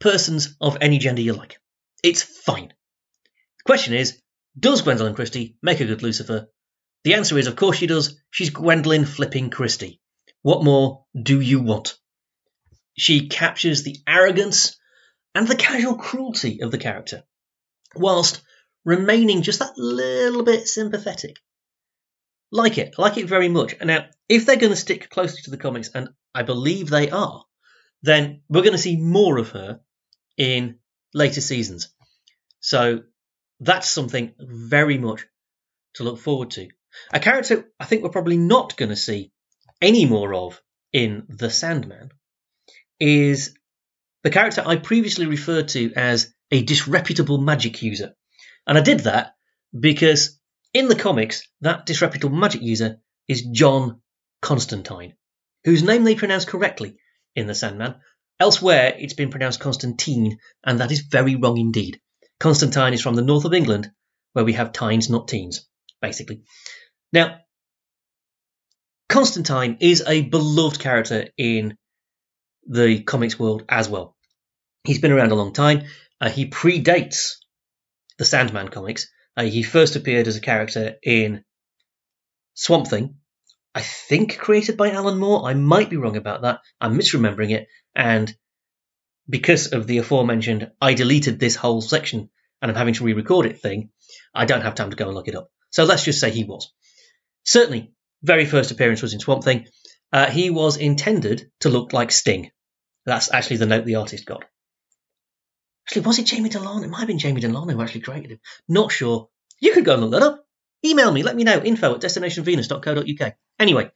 [0.00, 1.58] persons of any gender you like.
[2.02, 2.68] It's fine.
[2.68, 4.20] The question is,
[4.58, 6.48] does Gwendoline Christie make a good Lucifer?
[7.04, 8.20] The answer is, of course she does.
[8.30, 10.00] She's Gwendoline flipping Christie.
[10.42, 11.96] What more do you want?
[12.96, 14.76] She captures the arrogance
[15.34, 17.22] and the casual cruelty of the character,
[17.94, 18.40] whilst
[18.84, 21.36] remaining just that little bit sympathetic.
[22.50, 23.74] Like it, like it very much.
[23.78, 27.10] And now, if they're going to stick closely to the comics, and I believe they
[27.10, 27.44] are,
[28.02, 29.80] then we're going to see more of her
[30.36, 30.78] in
[31.12, 31.90] later seasons.
[32.60, 33.02] So
[33.60, 35.26] that's something very much
[35.94, 36.68] to look forward to.
[37.12, 39.32] A character I think we're probably not going to see
[39.80, 40.60] any more of
[40.92, 42.10] in The Sandman
[42.98, 43.54] is
[44.22, 48.14] the character I previously referred to as a disreputable magic user.
[48.66, 49.34] And I did that
[49.78, 50.37] because
[50.78, 54.00] in the comics, that disreputable magic user is John
[54.40, 55.14] Constantine,
[55.64, 56.98] whose name they pronounce correctly
[57.34, 57.96] in The Sandman.
[58.38, 62.00] Elsewhere, it's been pronounced Constantine, and that is very wrong indeed.
[62.38, 63.90] Constantine is from the north of England,
[64.34, 65.66] where we have tines, not teens,
[66.00, 66.44] basically.
[67.12, 67.40] Now,
[69.08, 71.76] Constantine is a beloved character in
[72.68, 74.16] the comics world as well.
[74.84, 75.86] He's been around a long time.
[76.20, 77.38] Uh, he predates
[78.16, 79.08] the Sandman comics.
[79.38, 81.44] Uh, he first appeared as a character in
[82.54, 83.14] Swamp Thing,
[83.72, 85.48] I think created by Alan Moore.
[85.48, 86.58] I might be wrong about that.
[86.80, 87.68] I'm misremembering it.
[87.94, 88.34] And
[89.30, 93.60] because of the aforementioned, I deleted this whole section and I'm having to re-record it
[93.60, 93.90] thing,
[94.34, 95.52] I don't have time to go and look it up.
[95.70, 96.72] So let's just say he was.
[97.44, 97.92] Certainly,
[98.24, 99.68] very first appearance was in Swamp Thing.
[100.12, 102.50] Uh, he was intended to look like Sting.
[103.06, 104.44] That's actually the note the artist got.
[105.88, 106.84] Actually, was it Jamie Delano?
[106.84, 108.40] It might have been Jamie Delano who actually created him.
[108.68, 109.30] Not sure.
[109.58, 110.44] You could go and look that up.
[110.84, 111.58] Email me, let me know.
[111.62, 113.34] Info at destinationvenus.co.uk.
[113.58, 113.90] Anyway,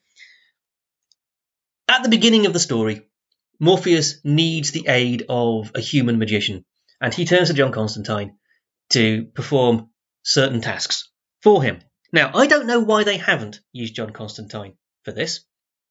[1.89, 3.09] at the beginning of the story,
[3.61, 6.64] Morpheus needs the aid of a human magician,
[6.99, 8.39] and he turns to John Constantine
[8.91, 9.91] to perform
[10.23, 11.11] certain tasks
[11.43, 11.81] for him.
[12.11, 15.45] Now, I don't know why they haven't used John Constantine for this.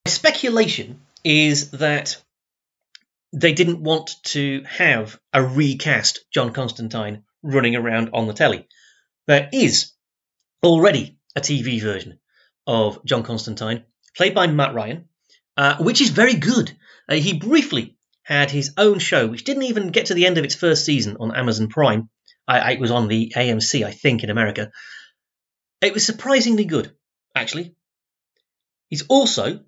[0.06, 2.20] My speculation is that
[3.34, 8.68] they didn't want to have a recast John Constantine running around on the telly.
[9.28, 9.94] There is
[10.64, 12.20] already a TV version
[12.68, 15.08] of John Constantine, played by Matt Ryan,
[15.58, 16.76] uh, which is very good.
[17.08, 20.44] Uh, he briefly had his own show, which didn't even get to the end of
[20.44, 22.10] its first season on Amazon Prime.
[22.48, 24.72] I, I, it was on the AMC, I think, in America.
[25.82, 26.94] It was surprisingly good,
[27.36, 27.76] actually.
[28.90, 29.62] He's also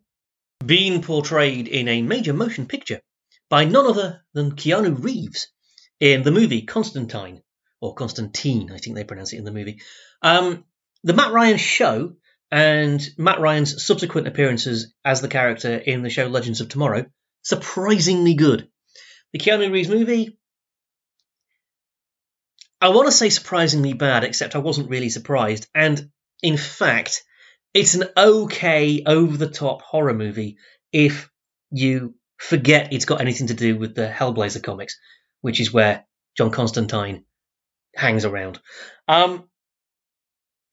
[0.64, 3.01] been portrayed in a major motion picture
[3.50, 5.48] by none other than Keanu Reeves
[6.00, 7.41] in the movie Constantine,
[7.82, 9.82] or Constantine, I think they pronounce it in the movie.
[10.22, 10.66] Um,
[11.04, 12.16] the Matt Ryan show
[12.52, 17.06] and Matt Ryan's subsequent appearances as the character in the show Legends of Tomorrow,
[17.41, 18.70] surprisingly good.
[19.34, 20.38] The Keanu Reeves movie,
[22.80, 25.68] I want to say surprisingly bad, except I wasn't really surprised.
[25.74, 26.10] And
[26.41, 27.24] in fact,
[27.74, 30.58] it's an okay, over the top horror movie
[30.91, 31.30] if
[31.72, 34.97] you forget it's got anything to do with the Hellblazer comics,
[35.41, 36.05] which is where
[36.36, 37.25] John Constantine
[37.95, 38.59] hangs around.
[39.07, 39.49] Um,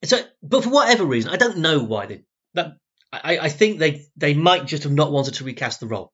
[0.05, 2.23] so, but for whatever reason, I don't know why they
[2.55, 2.77] that.
[3.13, 6.13] I, I think they they might just have not wanted to recast the role.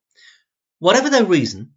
[0.79, 1.73] Whatever their reason,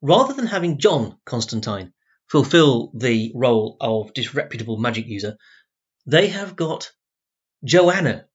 [0.00, 1.92] rather than having John Constantine
[2.28, 5.36] fulfill the role of disreputable magic user,
[6.06, 6.90] they have got
[7.64, 8.26] Joanna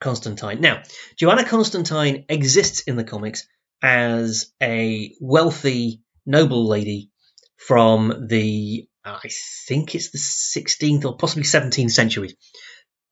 [0.00, 0.60] Constantine.
[0.60, 0.82] Now,
[1.16, 3.46] Joanna Constantine exists in the comics
[3.84, 7.10] as a wealthy noble lady
[7.58, 9.28] from the uh, I
[9.68, 12.34] think it's the 16th or possibly 17th century.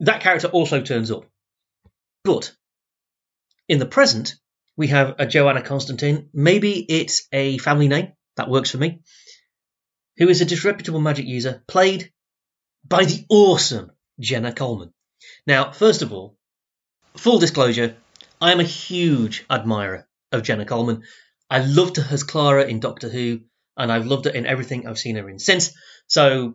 [0.01, 1.27] That character also turns up.
[2.25, 2.53] But
[3.69, 4.37] in the present,
[4.75, 6.31] we have a Joanna Constantine.
[6.33, 8.13] Maybe it's a family name.
[8.37, 9.03] That works for me.
[10.17, 12.11] Who is a disreputable magic user played
[12.83, 14.95] by the awesome Jenna Coleman.
[15.47, 16.39] Now, first of all,
[17.19, 17.97] full disclosure,
[18.41, 21.03] I am a huge admirer of Jenna Coleman.
[21.51, 23.41] I loved her as Clara in Doctor Who
[23.77, 25.73] and I've loved it in everything I've seen her in since.
[26.07, 26.55] So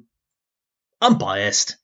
[1.01, 1.77] I'm biased,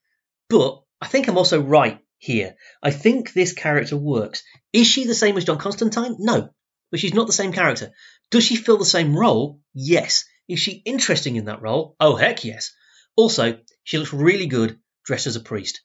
[0.50, 2.56] but I think I'm also right here.
[2.82, 4.44] I think this character works.
[4.72, 6.18] Is she the same as John Constantine?
[6.20, 6.50] No,
[6.92, 7.92] but she's not the same character.
[8.32, 9.60] Does she fill the same role?
[9.74, 10.26] Yes.
[10.48, 11.96] Is she interesting in that role?
[12.00, 12.72] Oh, heck yes.
[13.16, 15.82] Also, she looks really good dressed as a priest.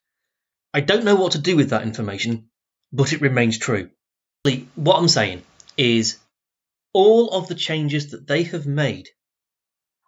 [0.73, 2.49] I don't know what to do with that information,
[2.93, 3.91] but it remains true.
[4.75, 5.43] What I'm saying
[5.79, 6.19] is
[6.93, 9.09] all of the changes that they have made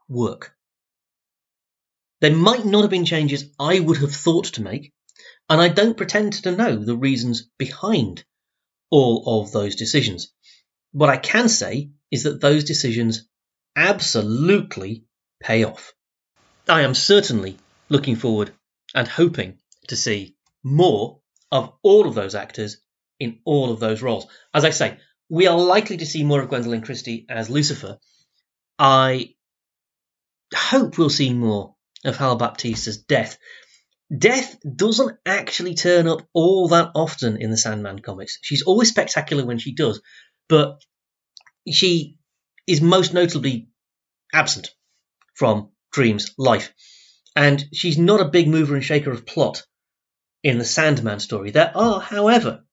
[0.08, 0.54] work.
[2.20, 4.92] They might not have been changes I would have thought to make,
[5.48, 8.24] and I don't pretend to know the reasons behind
[8.90, 10.32] all of those decisions.
[10.92, 13.28] What I can say is that those decisions
[13.76, 15.04] absolutely
[15.40, 15.94] pay off.
[16.68, 17.56] I am certainly
[17.88, 18.52] looking forward
[18.94, 19.58] and hoping
[19.88, 22.78] to see more of all of those actors
[23.18, 24.26] in all of those roles.
[24.52, 24.98] As I say,
[25.30, 27.98] we are likely to see more of Gwendoline Christie as Lucifer.
[28.78, 29.34] I
[30.54, 33.38] hope we'll see more of Howell-Baptiste's death.
[34.16, 38.38] Death doesn't actually turn up all that often in the Sandman comics.
[38.42, 40.02] She's always spectacular when she does,
[40.48, 40.82] but
[41.70, 42.16] she
[42.66, 43.68] is most notably
[44.34, 44.74] absent
[45.34, 46.74] from Dream's life.
[47.36, 49.64] And she's not a big mover and shaker of plot
[50.42, 51.52] in the Sandman story.
[51.52, 52.64] There are, however,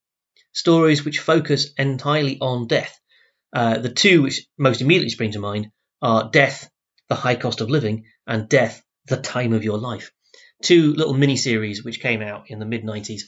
[0.57, 2.99] stories which focus entirely on death.
[3.53, 6.69] Uh, the two which most immediately spring to mind are Death
[7.07, 10.11] the High Cost of Living, and Death, The Time of Your Life.
[10.61, 13.21] Two little mini series which came out in the mid 90s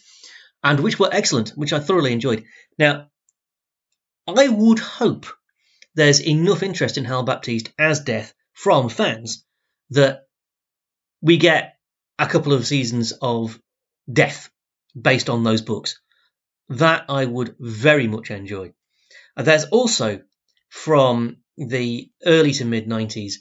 [0.63, 2.43] and which were excellent, which I thoroughly enjoyed.
[2.77, 3.09] Now,
[4.27, 5.27] I would hope
[5.95, 9.45] there's enough interest in Howell-Baptiste as Death from fans
[9.91, 10.27] that
[11.21, 11.77] we get
[12.17, 13.59] a couple of seasons of
[14.11, 14.49] Death
[14.99, 15.99] based on those books.
[16.69, 18.73] That I would very much enjoy.
[19.35, 20.21] There's also
[20.69, 23.33] from the early to mid 90s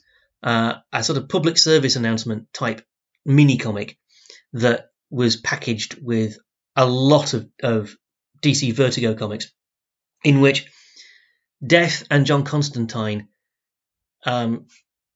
[0.42, 2.86] uh, a sort of public service announcement type
[3.24, 3.98] mini comic
[4.52, 6.38] that was packaged with
[6.76, 7.96] a lot of, of
[8.40, 9.52] DC Vertigo comics,
[10.24, 10.66] in which
[11.64, 13.28] Death and John Constantine
[14.24, 14.66] um,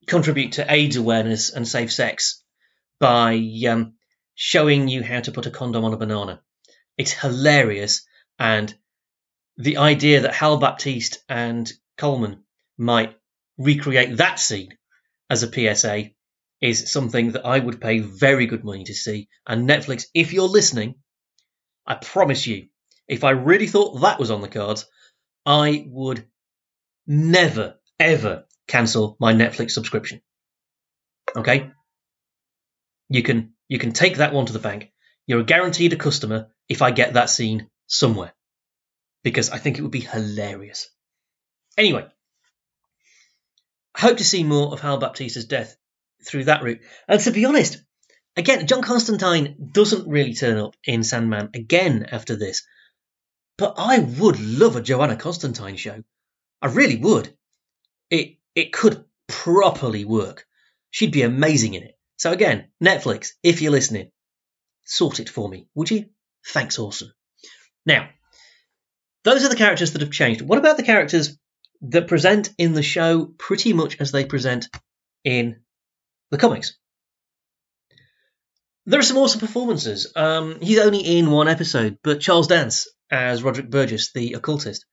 [0.06, 2.42] contribute to AIDS awareness and safe sex
[2.98, 3.34] by
[3.68, 3.94] um,
[4.34, 6.42] showing you how to put a condom on a banana.
[6.97, 8.07] It's hilarious,
[8.38, 8.74] and
[9.57, 12.45] the idea that Howell-Baptiste and Coleman
[12.78, 13.16] might
[13.59, 14.76] recreate that scene
[15.30, 16.11] as a PSA
[16.61, 19.28] is something that I would pay very good money to see.
[19.47, 20.97] And Netflix, if you're listening,
[21.86, 22.68] I promise you,
[23.09, 24.86] if I really thought that was on the cards,
[25.45, 26.24] I would
[27.07, 30.22] never, ever cancel my Netflix subscription.
[31.36, 31.70] Okay?
[33.09, 34.93] You can you can take that one to the bank.
[35.26, 38.32] You're a guaranteed a customer if I get that scene somewhere.
[39.22, 40.90] Because I think it would be hilarious.
[41.78, 42.06] Anyway,
[43.94, 45.76] I hope to see more of Howell-Baptiste's death
[46.26, 46.80] through that route.
[47.06, 47.82] And to be honest,
[48.36, 52.66] again, John Constantine doesn't really turn up in Sandman again after this.
[53.58, 56.02] But I would love a Joanna Constantine show.
[56.60, 57.36] I really would.
[58.10, 60.46] It it could properly work.
[60.90, 61.98] She'd be amazing in it.
[62.16, 64.10] So again, Netflix, if you're listening,
[64.84, 66.06] sort it for me, would you?
[66.47, 67.12] Thanks, awesome.
[67.86, 68.09] Now,
[69.24, 70.43] those are the characters that have changed.
[70.43, 71.36] What about the characters
[71.82, 74.68] that present in the show pretty much as they present
[75.24, 75.61] in
[76.30, 76.78] the comics.
[78.86, 80.12] There are some awesome performances.
[80.16, 84.86] Um, he's only in one episode, but Charles Dance as Roderick Burgess, the occultist,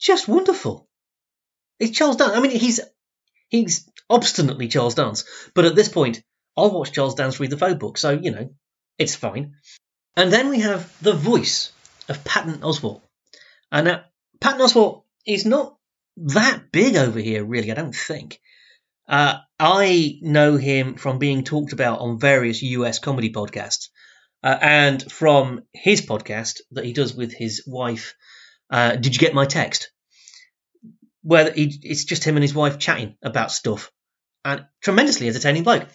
[0.00, 0.88] just wonderful.
[1.78, 2.32] It's Charles Dance.
[2.34, 2.80] I mean, he's
[3.48, 6.22] he's obstinately Charles Dance, but at this point,
[6.56, 8.50] I'll watch Charles Dance read the phone book, so you know,
[8.98, 9.54] it's fine.
[10.18, 11.70] And then we have the voice
[12.08, 13.02] of Patton Oswalt,
[13.70, 14.04] and now
[14.40, 15.76] Patton Oswalt is not
[16.16, 17.70] that big over here, really.
[17.70, 18.40] I don't think.
[19.08, 23.90] Uh, I know him from being talked about on various US comedy podcasts,
[24.42, 28.16] uh, and from his podcast that he does with his wife.
[28.68, 29.92] Uh, Did you get my text?
[31.22, 33.92] Where he, it's just him and his wife chatting about stuff,
[34.44, 35.86] and tremendously entertaining bloke.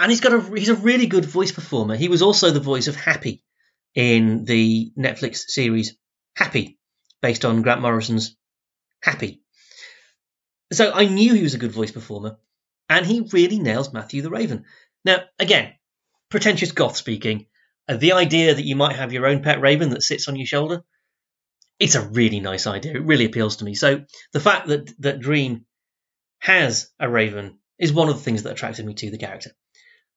[0.00, 1.94] And he's got a he's a really good voice performer.
[1.94, 3.44] He was also the voice of Happy
[3.94, 5.94] in the Netflix series
[6.34, 6.78] Happy,
[7.20, 8.34] based on Grant Morrison's
[9.02, 9.42] Happy.
[10.72, 12.38] So I knew he was a good voice performer,
[12.88, 14.64] and he really nails Matthew the Raven.
[15.04, 15.74] Now, again,
[16.30, 17.46] pretentious goth speaking,
[17.86, 20.46] uh, the idea that you might have your own pet raven that sits on your
[20.46, 20.82] shoulder,
[21.78, 22.94] it's a really nice idea.
[22.94, 23.74] It really appeals to me.
[23.74, 25.66] So the fact that that Dream
[26.38, 29.50] has a raven is one of the things that attracted me to the character.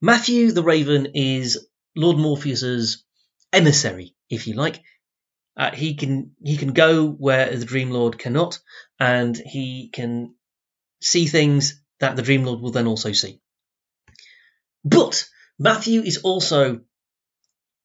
[0.06, 3.06] Matthew the Raven is Lord Morpheus's
[3.54, 4.84] emissary, if you like.
[5.56, 8.60] Uh, he can he can go where the Dream Lord cannot,
[9.00, 10.36] and he can
[11.02, 13.40] see things that the Dream Lord will then also see.
[14.84, 15.26] But
[15.58, 16.82] Matthew is also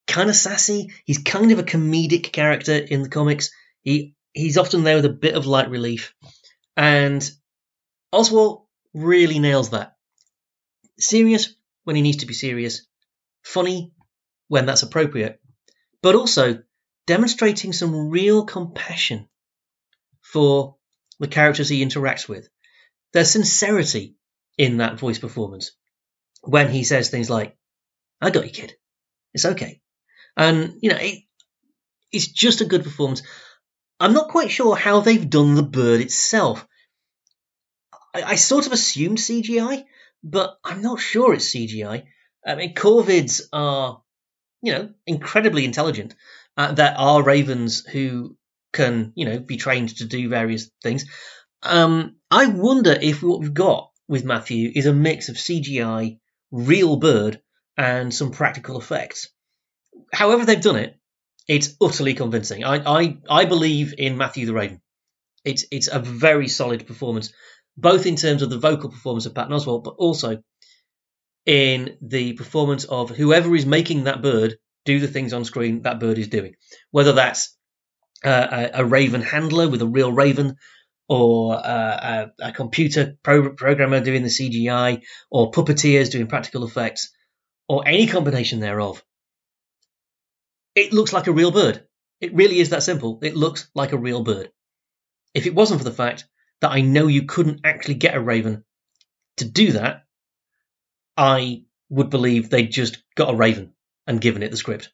[0.08, 0.90] kind of sassy.
[1.04, 3.52] He's kind of a comedic character in the comics.
[3.82, 6.14] He he's often there with a bit of light relief,
[6.76, 7.30] and
[8.12, 9.94] Oswalt really nails that.
[10.98, 11.54] Serious
[11.88, 12.86] when he needs to be serious,
[13.42, 13.94] funny
[14.48, 15.40] when that's appropriate,
[16.02, 16.58] but also
[17.06, 19.26] demonstrating some real compassion
[20.20, 20.76] for
[21.18, 22.46] the characters he interacts with.
[23.14, 24.16] There's sincerity
[24.58, 25.70] in that voice performance
[26.42, 27.56] when he says things like,
[28.20, 28.74] I got you, kid.
[29.32, 29.80] It's okay.
[30.36, 31.20] And, you know, it,
[32.12, 33.22] it's just a good performance.
[33.98, 36.66] I'm not quite sure how they've done the bird itself.
[38.14, 39.86] I, I sort of assumed CGI,
[40.22, 42.04] but I'm not sure it's CGI.
[42.46, 44.02] I mean, corvids are,
[44.62, 46.14] you know, incredibly intelligent.
[46.56, 48.36] Uh, there are ravens who
[48.72, 51.04] can, you know, be trained to do various things.
[51.62, 56.18] Um, I wonder if what we've got with Matthew is a mix of CGI,
[56.50, 57.40] real bird,
[57.76, 59.28] and some practical effects.
[60.12, 60.96] However they've done it,
[61.46, 62.64] it's utterly convincing.
[62.64, 64.80] I, I, I believe in Matthew the Raven.
[65.44, 67.32] It's it's a very solid performance,
[67.78, 70.42] both in terms of the vocal performance of Patton Oswalt, but also
[71.46, 76.00] in the performance of whoever is making that bird do the things on screen that
[76.00, 76.56] bird is doing.
[76.90, 77.56] Whether that's
[78.24, 80.56] uh, a, a, raven handler with a real raven,
[81.08, 87.10] or uh, a, a, computer pro- programmer doing the CGI, or puppeteers doing practical effects,
[87.68, 89.02] or any combination thereof.
[90.74, 91.86] It looks like a real bird.
[92.20, 93.20] It really is that simple.
[93.22, 94.50] It looks like a real bird.
[95.32, 96.24] If it wasn't for the fact
[96.60, 98.64] that I know you couldn't actually get a raven
[99.38, 100.04] to do that,
[101.16, 103.74] I would believe they'd just got a raven
[104.06, 104.90] and given it the script.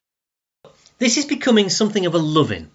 [0.97, 2.71] This is becoming something of a loving,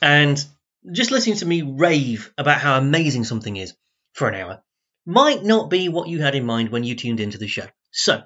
[0.00, 0.42] and
[0.90, 3.74] just listening to me rave about how amazing something is
[4.14, 4.62] for an hour
[5.04, 7.66] might not be what you had in mind when you tuned into the show.
[7.90, 8.22] So,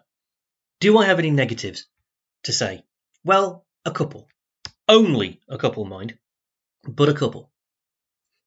[0.81, 1.87] do I have any negatives
[2.45, 2.83] to say?
[3.25, 4.29] Well, a couple.
[4.89, 6.19] Only a couple, mind,
[6.83, 7.51] but a couple.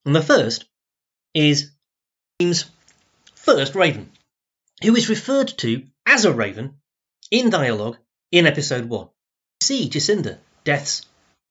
[0.04, 0.66] And the first
[1.36, 1.70] is
[2.40, 2.64] James
[3.34, 4.10] first raven,
[4.82, 6.76] who is referred to as a raven
[7.30, 7.98] in dialogue
[8.32, 9.04] in episode 1.
[9.04, 11.02] We see Jessamy, Death's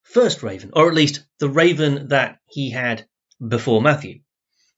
[0.02, 3.08] first raven, or at least the raven that he had
[3.48, 4.22] before Matthew.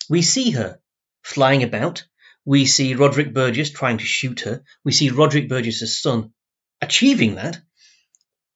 [0.09, 0.81] We see her
[1.23, 2.05] flying about,
[2.43, 4.61] we see Roderick Burgess trying to shoot her.
[4.83, 6.33] We see Roderick Burgess's son
[6.81, 7.61] achieving that.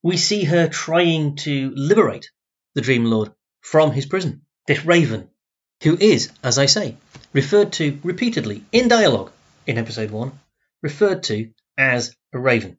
[0.03, 2.29] We see her trying to liberate
[2.75, 3.31] the Dream Lord
[3.61, 4.41] from his prison.
[4.67, 5.29] This raven,
[5.81, 6.97] who is, as I say,
[7.33, 9.31] referred to repeatedly in dialogue
[9.65, 10.31] in episode 1,
[10.81, 12.77] referred to as a raven.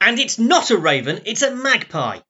[0.00, 2.20] And it's not a raven, it's a magpie.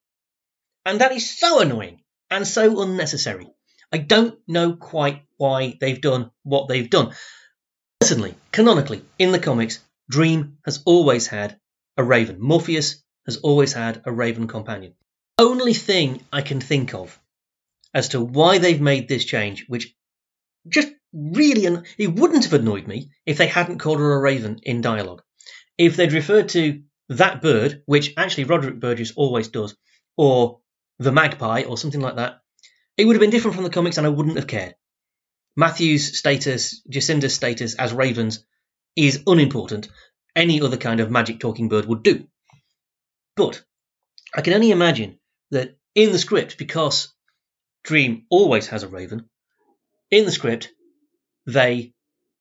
[0.84, 2.00] And that is so annoying
[2.30, 3.46] and so unnecessary.
[3.92, 7.14] I don't know quite why they've done what they've done.
[8.00, 9.80] Personally, canonically, in the comics,
[10.10, 11.58] Dream has always had
[11.96, 12.40] a raven.
[12.40, 14.94] Morpheus has always had a raven companion.
[15.38, 17.18] Only thing I can think of
[17.94, 19.94] as to why they've made this change, which
[20.68, 24.60] just really, an- it wouldn't have annoyed me if they hadn't called her a raven
[24.62, 25.22] in dialogue.
[25.76, 29.76] If they'd referred to that bird, which actually Roderick Burgess always does,
[30.16, 30.60] or
[30.98, 32.40] the magpie, or something like that,
[32.96, 34.74] it would have been different from the comics and I wouldn't have cared.
[35.56, 38.44] Matthew's status, Jessamy's status as ravens
[38.96, 39.88] is unimportant.
[40.34, 42.26] Any other kind of magic talking bird would do.
[43.36, 43.62] But
[44.34, 45.18] I can only imagine
[45.50, 47.12] that in the script, because
[47.84, 49.28] Dream always has a raven,
[50.12, 50.70] in the script,
[51.46, 51.94] they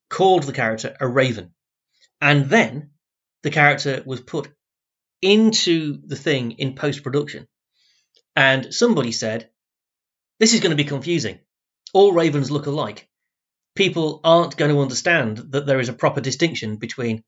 [0.09, 1.53] called the character a raven.
[2.19, 2.91] And then
[3.43, 4.53] the character was put
[5.21, 7.47] into the thing in post production.
[8.35, 9.49] And somebody said,
[10.37, 11.39] This is going to be confusing.
[11.93, 13.07] All ravens look alike.
[13.73, 17.23] People aren't going to understand that there is a proper distinction between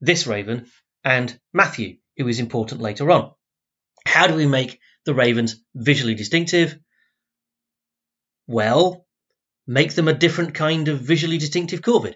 [0.00, 0.66] this raven
[1.04, 3.32] and Matthew, who is important later on.
[4.06, 6.78] How do we make the ravens visually distinctive?
[8.46, 9.06] Well,
[9.66, 12.14] make them a different kind of visually distinctive corvid.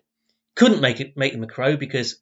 [0.55, 2.21] Couldn't make it make them a crow because,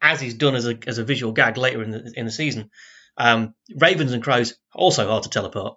[0.00, 2.70] as is done as a as a visual gag later in the in the season,
[3.16, 5.76] um, ravens and crows also hard to tell apart.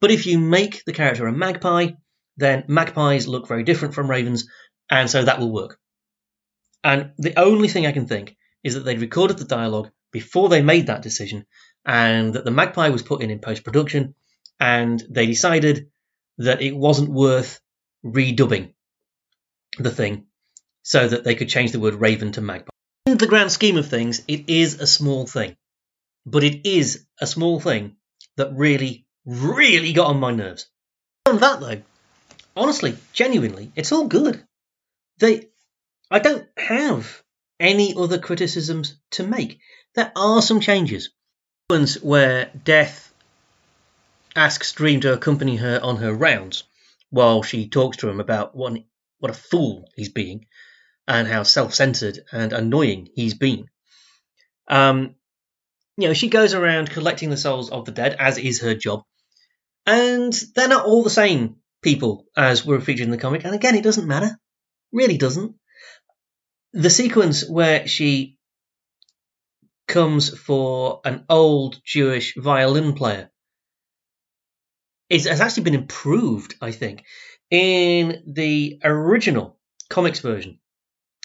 [0.00, 1.90] But if you make the character a magpie,
[2.36, 4.48] then magpies look very different from ravens,
[4.90, 5.78] and so that will work.
[6.82, 10.62] And the only thing I can think is that they'd recorded the dialogue before they
[10.62, 11.46] made that decision,
[11.84, 14.14] and that the magpie was put in in post production,
[14.58, 15.91] and they decided
[16.44, 17.60] that it wasn't worth
[18.04, 18.72] redubbing
[19.78, 20.26] the thing
[20.82, 22.70] so that they could change the word raven to magpie.
[23.06, 25.56] In the grand scheme of things, it is a small thing,
[26.26, 27.96] but it is a small thing
[28.36, 30.68] that really, really got on my nerves.
[31.26, 31.82] On that though,
[32.56, 34.44] honestly, genuinely, it's all good.
[35.18, 35.48] They,
[36.10, 37.22] I don't have
[37.60, 39.60] any other criticisms to make.
[39.94, 41.10] There are some changes.
[41.70, 43.11] Ones where Death
[44.34, 46.64] asks Dream to accompany her on her rounds
[47.10, 48.74] while she talks to him about what,
[49.18, 50.46] what a fool he's being
[51.06, 53.66] and how self-centered and annoying he's been.
[54.68, 55.14] Um,
[55.96, 59.02] you know, she goes around collecting the souls of the dead, as is her job,
[59.84, 63.44] and they're not all the same people as were featured in the comic.
[63.44, 64.38] And again, it doesn't matter,
[64.92, 65.54] really doesn't.
[66.72, 68.38] The sequence where she
[69.86, 73.30] comes for an old Jewish violin player
[75.12, 77.04] is, has actually been improved, I think,
[77.50, 79.58] in the original
[79.90, 80.58] comics version.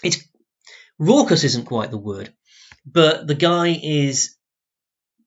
[0.03, 0.27] It's
[0.99, 2.33] raucous isn't quite the word,
[2.85, 4.35] but the guy is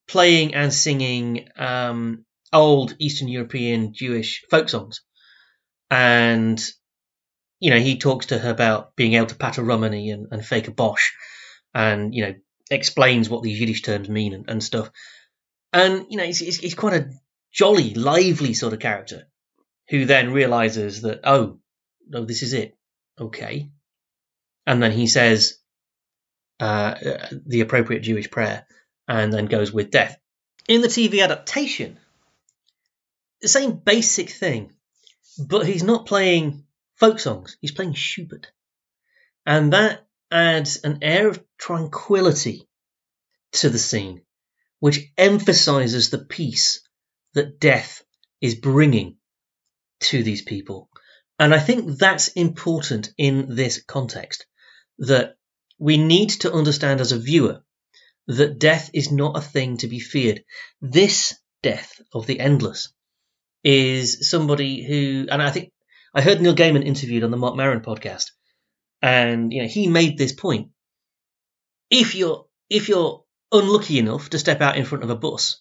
[0.07, 5.01] playing and singing um, old Eastern European Jewish folk songs,
[5.91, 6.63] and
[7.61, 10.45] you know he talks to her about being able to pat a rummy and, and
[10.45, 11.15] fake a bosh,
[11.75, 12.35] and you know
[12.71, 14.91] explains what these Yiddish terms mean and, and stuff,
[15.73, 17.11] and you know he's, he's, he's quite a
[17.53, 19.27] jolly, lively sort of character
[19.89, 21.59] who then realizes that oh
[22.09, 22.77] no this is it
[23.19, 23.71] okay
[24.67, 25.61] and then he says
[26.61, 26.95] uh,
[27.47, 28.67] the appropriate Jewish prayer,
[29.09, 30.19] and then goes with death.
[30.69, 31.99] In the TV adaptation,
[33.41, 34.73] the same basic thing,
[35.39, 36.65] but he's not playing
[36.97, 38.53] folk songs, he's playing Schubert.
[39.47, 42.69] And that adds an air of tranquility
[43.53, 44.23] to the scene,
[44.81, 46.87] which emphasizes the peace
[47.35, 48.03] that death
[48.41, 49.17] is bringing
[50.01, 50.89] to these people.
[51.39, 54.47] And I think that's important in this context
[54.99, 55.37] that
[55.79, 57.63] we need to understand as a viewer
[58.27, 60.45] that death is not a thing to be feared.
[60.81, 62.93] This death of the endless
[63.65, 65.73] is somebody who, and I think
[66.15, 68.33] I heard Neil Gaiman interviewed on the Marc Maron podcast,
[69.01, 70.71] and you know he made this point.
[71.89, 75.61] If you're if you're unlucky enough to step out in front of a bus,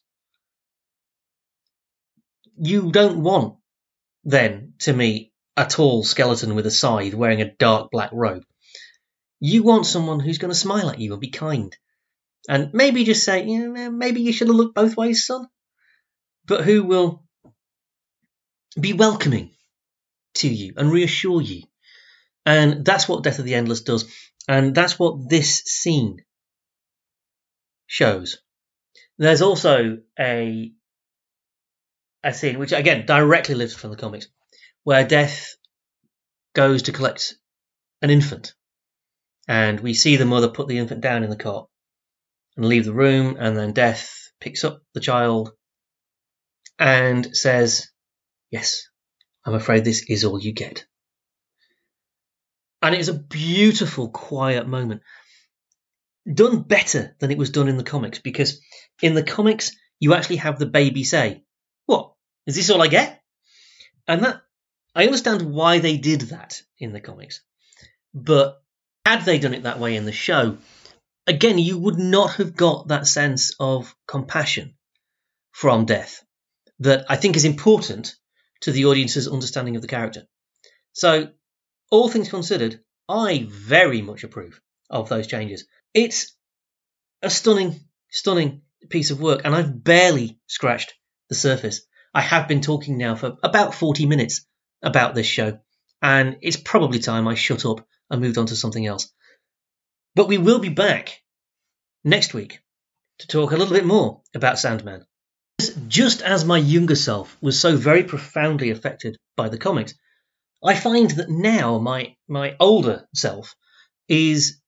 [2.60, 3.55] you don't want
[4.24, 8.43] then to meet a tall skeleton with a scythe wearing a dark black robe.
[9.39, 11.76] You want someone who's going to smile at you and be kind.
[12.47, 15.47] And maybe just say, yeah, maybe you should have looked both ways, son.
[16.45, 17.24] But who will
[18.80, 19.51] be welcoming
[20.36, 21.64] to you and reassure you.
[22.45, 24.12] And that's what Death of the Endless does.
[24.47, 26.24] And that's what this scene
[27.88, 28.41] shows.
[29.18, 30.72] There's also a
[32.24, 34.28] a scene which again directly lives from the comics,
[34.84, 35.55] where Death
[36.53, 37.36] goes to collect
[38.01, 38.53] an infant
[39.49, 41.70] and we see the mother put the infant down in the cot
[42.55, 45.51] and leave the room, and then Death picks up the child
[46.78, 47.89] and says,
[48.51, 48.88] Yes,
[49.43, 50.86] I'm afraid this is all you get.
[52.82, 55.01] And it is a beautiful, quiet moment.
[56.32, 58.61] Done better than it was done in the comics, because
[59.01, 61.43] in the comics, you actually have the baby say,
[61.90, 62.14] What?
[62.46, 63.20] Is this all I get?
[64.08, 64.44] And that,
[64.94, 67.42] I understand why they did that in the comics.
[68.14, 68.62] But
[69.04, 70.60] had they done it that way in the show,
[71.26, 74.76] again, you would not have got that sense of compassion
[75.52, 76.24] from death
[76.78, 78.16] that I think is important
[78.62, 80.28] to the audience's understanding of the character.
[80.94, 81.30] So
[81.90, 84.62] all things considered, I very much approve
[84.92, 85.66] of those changes.
[85.96, 86.36] It's
[87.24, 87.80] a stunning,
[88.12, 90.94] stunning piece of work, and I've barely scratched
[91.30, 91.82] the surface.
[92.13, 94.45] I have been talking now for about 40 minutes
[94.82, 95.59] about this show,
[96.01, 99.11] and it's probably time I shut up and moved on to something else.
[100.15, 101.21] But we will be back
[102.03, 102.59] next week
[103.19, 105.05] to talk a little bit more about Sandman.
[105.88, 109.93] Just as my younger self was so very profoundly affected by the comics,
[110.63, 113.55] I find that now my my older self
[114.07, 114.59] is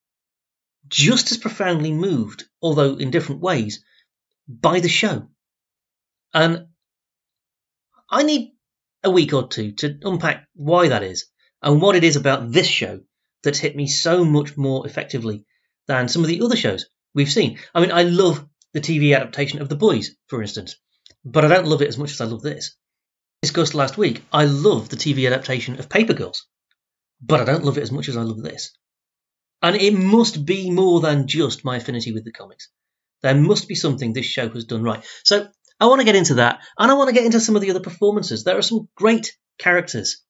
[0.88, 3.84] just as profoundly moved, although in different ways,
[4.47, 5.30] by the show.
[6.34, 6.68] And
[8.10, 8.52] I need
[9.04, 11.26] a week or two to unpack why that is
[11.62, 13.02] and what it is about this show
[13.44, 15.46] that's hit me so much more effectively
[15.88, 17.60] than some of the other shows we've seen.
[17.74, 20.76] I mean, I love the TV adaptation of The Boys, for instance,
[21.26, 22.76] but I don't love it as much as I love this
[23.42, 26.46] discussed last week, I love the TV adaptation of Paper Girls,
[27.22, 28.72] but I don't love it as much as I love this.
[29.64, 32.70] And it must be more than just my affinity with the comics.
[33.24, 35.04] There must be something this show has done right.
[35.24, 35.48] So
[35.82, 37.72] I want to get into that, and I want to get into some of the
[37.72, 38.44] other performances.
[38.44, 40.24] There are some great characters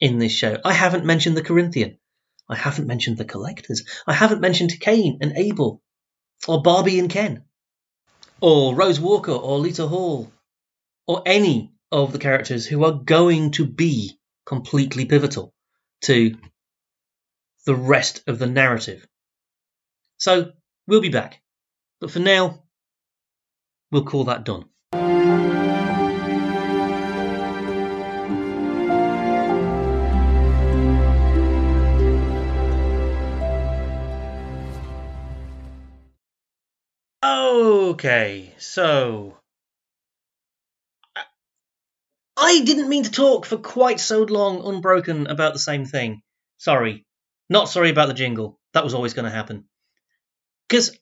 [0.00, 0.58] in this show.
[0.64, 1.98] I haven't mentioned the Corinthian.
[2.48, 3.82] I haven't mentioned the Collectors.
[4.06, 5.82] I haven't mentioned Cain and Abel,
[6.46, 7.42] or Barbie and Ken,
[8.40, 10.32] or Rose Walker, or Lyta Hall,
[11.08, 15.52] or any of the characters who are going to be completely pivotal
[16.02, 16.36] to
[17.66, 19.04] the rest of the narrative.
[20.18, 20.52] So
[20.86, 21.42] we'll be back.
[22.00, 22.62] But for now,
[23.90, 24.66] we'll call that done.
[37.52, 39.36] Okay, so
[42.34, 46.22] I didn't mean to talk for quite so long unbroken about the same thing.
[46.56, 47.04] Sorry.
[47.50, 48.58] Not sorry about the jingle.
[48.72, 49.66] That was always going to happen.
[50.66, 50.98] Because,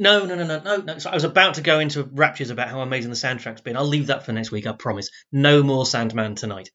[0.00, 0.98] no, no, no, no, no, no.
[0.98, 3.76] So I was about to go into raptures about how amazing the soundtrack's been.
[3.76, 5.10] I'll leave that for next week, I promise.
[5.30, 6.72] No more Sandman tonight.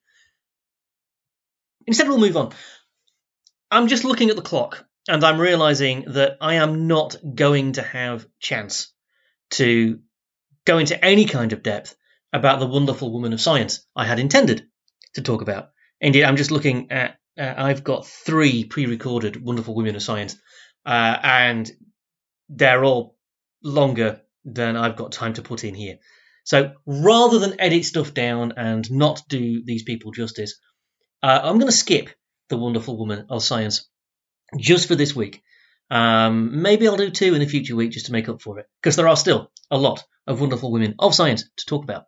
[1.88, 2.54] Instead, we'll move on.
[3.70, 7.82] I'm just looking at the clock and I'm realizing that I am not going to
[7.82, 8.93] have chance
[9.54, 10.00] to
[10.66, 11.96] go into any kind of depth
[12.32, 14.68] about the wonderful woman of science I had intended
[15.16, 15.70] to talk about.
[16.02, 20.36] Indeed, I'm just looking at, uh, I've got three pre recorded wonderful women of science,
[20.86, 21.72] uh, and
[22.50, 23.18] they're all
[23.64, 26.00] longer than I've got time to put in here.
[26.44, 30.60] So rather than edit stuff down and not do these people justice,
[31.22, 32.10] uh, I'm going to skip
[32.50, 33.90] the wonderful woman of science
[34.58, 35.43] just for this week.
[35.90, 38.68] Um, maybe I'll do two in a future week just to make up for it,
[38.82, 42.06] because there are still a lot of wonderful women of science to talk about.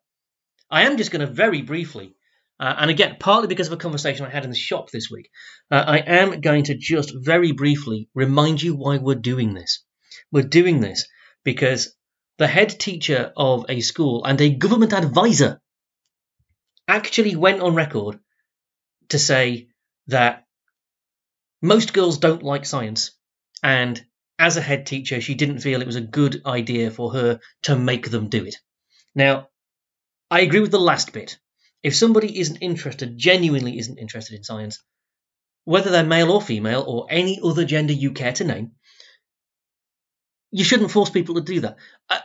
[0.70, 2.16] I am just going to very briefly,
[2.60, 5.30] uh, and again, partly because of a conversation I had in the shop this week,
[5.70, 9.84] uh, I am going to just very briefly remind you why we're doing this.
[10.32, 11.08] We're doing this
[11.44, 11.96] because
[12.38, 15.62] the head teacher of a school and a government advisor
[16.88, 18.20] actually went on record
[19.10, 19.68] to say
[20.08, 20.46] that
[21.62, 23.12] most girls don't like science,
[23.66, 24.06] and
[24.38, 27.76] as a head teacher, she didn't feel it was a good idea for her to
[27.76, 28.58] make them do it.
[29.16, 29.50] Now,
[30.30, 31.40] I agree with the last bit.
[31.82, 34.84] If somebody isn't interested, genuinely isn't interested in science,
[35.64, 38.74] whether they're male or female or any other gender you care to name,
[40.52, 41.78] you shouldn't force people to do that.
[42.12, 42.20] A,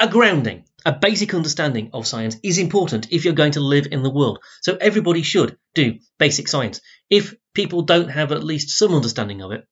[0.00, 4.02] a, grounding, a basic understanding of science is important if you're going to live in
[4.02, 4.40] the world.
[4.62, 6.80] So everybody should do basic science.
[7.08, 9.64] If people don't have at least some understanding of it,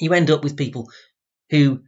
[0.00, 0.90] you end up with people
[1.50, 1.82] who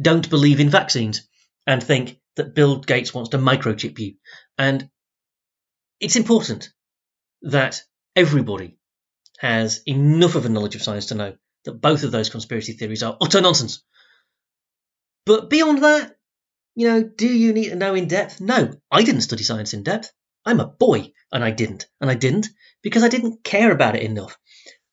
[0.00, 1.28] don't believe in vaccines
[1.66, 4.14] and think that Bill Gates wants to microchip you.
[4.58, 4.88] And
[6.00, 6.70] it's important
[7.42, 7.82] that
[8.16, 8.78] everybody
[9.38, 11.34] has enough of a knowledge of science to know
[11.64, 13.82] that both of those conspiracy theories are utter nonsense.
[15.26, 16.16] But beyond that,
[16.74, 18.40] you know, do you need to know in depth?
[18.40, 20.12] No, I didn't study science in depth.
[20.44, 21.86] I'm a boy, and I didn't.
[22.00, 22.48] And I didn't
[22.82, 24.36] because I didn't care about it enough.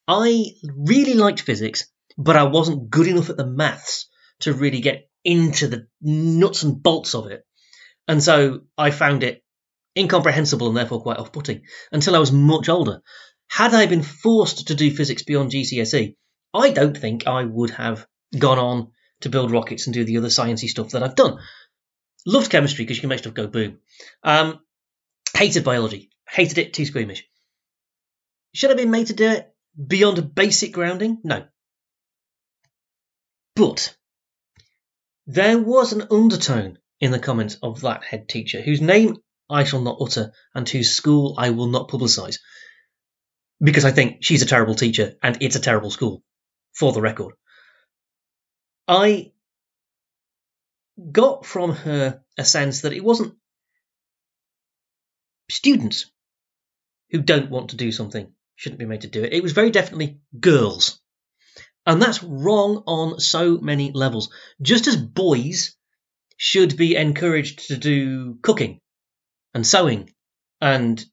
[0.08, 1.88] I really liked physics,
[2.20, 4.10] but I wasn't good enough at the maths
[4.42, 7.46] to really get into the nuts and bolts of it.
[8.10, 9.42] And so I found it
[9.98, 11.62] incomprehensible and therefore quite off putting
[11.94, 13.02] until I was much older.
[13.48, 16.18] Had I been forced to do physics beyond GCSE,
[16.54, 18.06] I don't think I would have
[18.38, 18.92] gone on
[19.22, 21.40] to build rockets and do the other sciencey stuff that I've done.
[22.26, 23.80] Loved chemistry because you can make stuff go boom.
[24.24, 24.60] Um,
[25.34, 26.10] hated biology.
[26.30, 27.26] Hated it, too squeamish.
[28.54, 29.54] Should I have been made to do it
[29.88, 31.20] beyond a basic grounding?
[31.24, 31.46] No.
[33.56, 33.96] But
[35.28, 39.18] there was an undertone in the comments of that head teacher, whose name
[39.50, 42.38] I shall not utter and whose school I will not publicise.
[43.62, 46.24] because I think she's a terrible teacher and it's a terrible school,
[46.74, 47.34] for the record.
[48.88, 49.32] I
[51.12, 53.36] got from her a sense that it wasn't
[55.50, 56.12] students
[57.12, 59.34] who don't want to do something shouldn't be made to do it.
[59.34, 61.00] It was very definitely girls.
[61.90, 64.30] And that's wrong on so many levels.
[64.62, 65.76] Just as boys
[66.38, 68.80] should be encouraged to do cooking
[69.56, 70.14] and sewing
[70.62, 71.04] and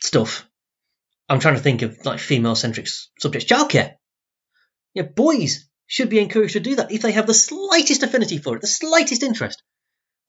[0.00, 0.44] stuff.
[1.28, 2.88] I'm trying to think of like female centric
[3.20, 3.48] subjects.
[3.48, 3.94] Childcare.
[4.92, 8.56] Yeah, boys should be encouraged to do that if they have the slightest affinity for
[8.56, 9.62] it, the slightest interest.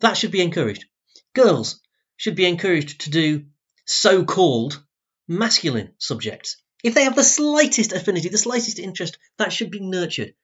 [0.01, 0.85] That should be encouraged.
[1.33, 1.81] Girls
[2.15, 3.45] should be encouraged to do
[3.87, 4.83] so called
[5.27, 6.61] masculine subjects.
[6.85, 10.35] If they have the slightest affinity, the slightest interest, that should be nurtured.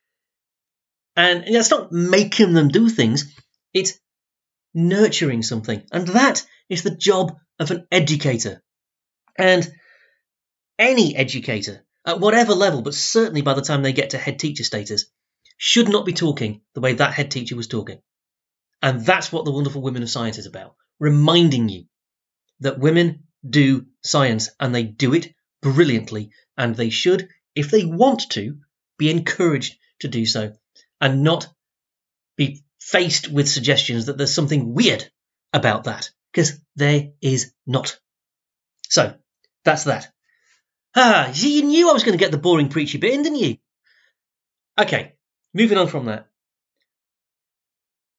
[1.16, 3.32] And that's not making them do things,
[3.76, 4.00] it's
[4.74, 5.84] nurturing something.
[5.92, 8.64] And that is the job of an educator.
[9.38, 9.72] And
[10.80, 14.64] any educator, at whatever level, but certainly by the time they get to head teacher
[14.64, 15.06] status,
[15.58, 18.02] should not be talking the way that head teacher was talking.
[18.82, 21.86] And that's what the Wonderful Women of Science is about reminding you
[22.62, 28.30] that women do science and they do it brilliantly, and they should, if they want
[28.32, 28.58] to,
[28.98, 30.54] be encouraged to do so
[31.00, 31.48] and not
[32.38, 35.10] be faced with suggestions that there's something weird
[35.54, 38.00] about that, because there is not.
[38.90, 39.16] So,
[39.64, 40.12] that's that.
[40.96, 43.58] Ah, you knew I was going to get the boring preachy bit in, didn't you?
[44.80, 45.14] Okay,
[45.54, 46.28] moving on from that.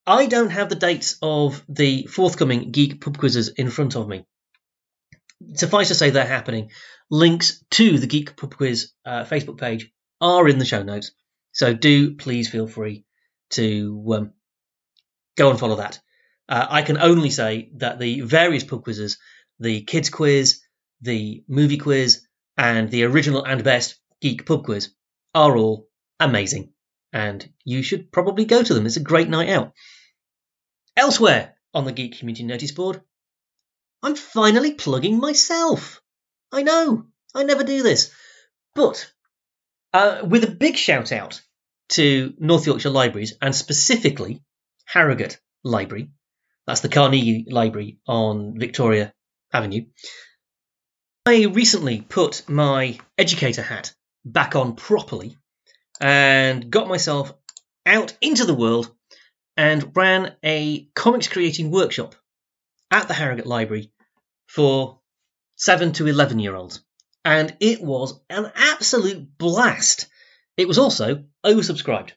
[0.06, 4.24] I don't have the dates of the forthcoming Geek Pub Quizzes in front of me.
[5.54, 6.70] Suffice to say, they're happening.
[7.12, 11.10] Links to the Geek Pub Quiz uh, Facebook page are in the show notes.
[11.52, 13.04] So do please feel free
[13.50, 14.32] to um,
[15.36, 16.00] go and follow that.
[16.48, 19.18] Uh, I can only say that the various pub quizzes,
[19.60, 20.62] the kids quiz,
[21.02, 24.94] the movie quiz, and the original and best geek pub quiz
[25.34, 25.88] are all
[26.18, 26.72] amazing.
[27.12, 28.86] And you should probably go to them.
[28.86, 29.72] It's a great night out.
[30.96, 33.02] Elsewhere on the Geek Community Notice Board,
[34.02, 36.00] I'm finally plugging myself.
[36.52, 38.12] I know, I never do this.
[38.74, 39.10] But
[39.92, 41.40] uh, with a big shout out
[41.90, 44.42] to North Yorkshire Libraries and specifically
[44.86, 46.10] Harrogate Library.
[46.66, 49.12] That's the Carnegie Library on Victoria
[49.52, 49.86] Avenue.
[51.26, 53.94] I recently put my educator hat
[54.24, 55.36] back on properly
[56.00, 57.32] and got myself
[57.86, 58.90] out into the world
[59.56, 62.14] and ran a comics creating workshop
[62.90, 63.92] at the Harrogate Library
[64.46, 65.00] for
[65.62, 66.82] 7 to 11 year olds.
[67.24, 70.08] And it was an absolute blast.
[70.56, 72.10] It was also oversubscribed.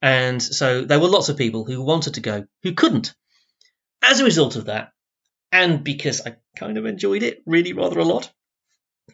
[0.00, 3.12] And so there were lots of people who wanted to go who couldn't.
[4.00, 4.92] As a result of that,
[5.50, 8.32] and because I kind of enjoyed it really rather a lot,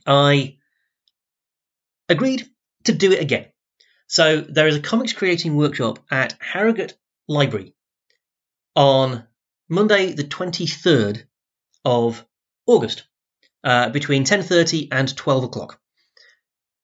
[0.06, 0.58] I
[2.06, 2.46] agreed
[2.84, 3.46] to do it again.
[4.08, 7.74] So there is a comics creating workshop at Harrogate Library
[8.76, 9.24] on
[9.70, 11.22] Monday, the 23rd
[11.86, 12.26] of
[12.66, 13.04] August,
[13.64, 15.80] uh, between 10.30 and 12 o'clock.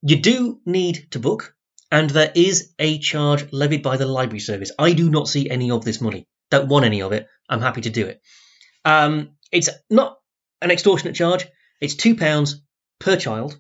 [0.03, 1.55] You do need to book,
[1.91, 4.73] and there is a charge levied by the library service.
[4.79, 6.27] I do not see any of this money.
[6.51, 7.27] Don't want any of it.
[7.49, 8.21] I'm happy to do it.
[8.85, 10.19] Um, it's not
[10.61, 11.47] an extortionate charge.
[11.81, 12.55] It's £2
[12.99, 13.59] per child.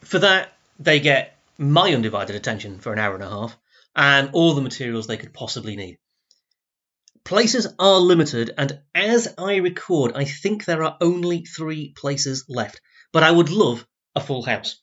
[0.00, 3.56] For that, they get my undivided attention for an hour and a half
[3.96, 5.98] and all the materials they could possibly need.
[7.28, 12.80] Places are limited, and as I record, I think there are only three places left.
[13.12, 14.80] But I would love a full house.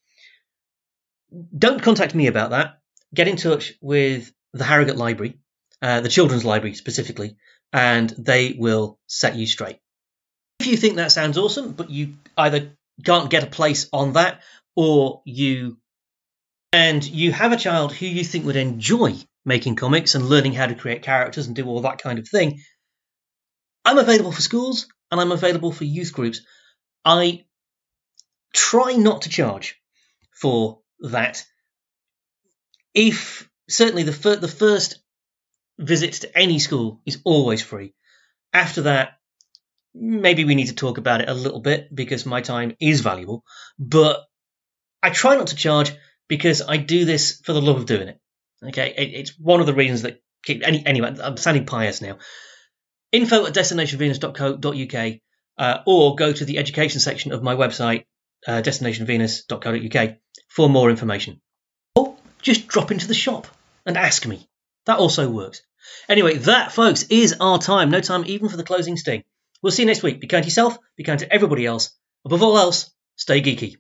[1.58, 2.78] Don't contact me about that.
[3.16, 5.40] Get in touch with the Harrogate Library,
[5.82, 7.36] uh, the Children's Library specifically,
[7.74, 9.80] and they will set you straight.
[10.60, 12.74] If you think that sounds awesome, but you either
[13.04, 14.44] can't get a place on that
[14.76, 15.78] or you
[16.72, 19.16] and you have a child who you think would enjoy
[19.46, 22.62] making comics and learning how to create characters and do all that kind of thing,
[23.86, 26.42] I'm available for schools and I'm available for youth groups.
[27.06, 27.46] I
[28.54, 29.80] try not to charge
[30.32, 31.44] for that.
[32.94, 35.00] If certainly the fir- the first
[35.78, 37.94] visit to any school is always free.
[38.54, 39.20] After that,
[39.94, 43.44] maybe we need to talk about it a little bit because my time is valuable.
[43.78, 44.26] But
[45.04, 45.92] I try not to charge
[46.28, 48.20] because I do this for the love of doing it.
[48.64, 51.16] Okay, it, it's one of the reasons that keep any anyway.
[51.22, 52.18] I'm sounding pious now.
[53.12, 55.20] Info at destinationvenus.co.uk
[55.58, 58.06] uh, or go to the education section of my website,
[58.48, 60.18] uh, destinationvenus.co.uk,
[60.50, 61.42] for more information.
[61.96, 63.48] Or just drop into the shop
[63.86, 64.48] and ask me.
[64.86, 65.62] That also works.
[66.10, 67.90] Anyway, that, folks, is our time.
[67.90, 69.24] No time even for the closing sting.
[69.62, 70.20] We'll see you next week.
[70.20, 71.92] Be kind to yourself, be kind to everybody else.
[72.26, 73.74] Above all else, Stay geeky.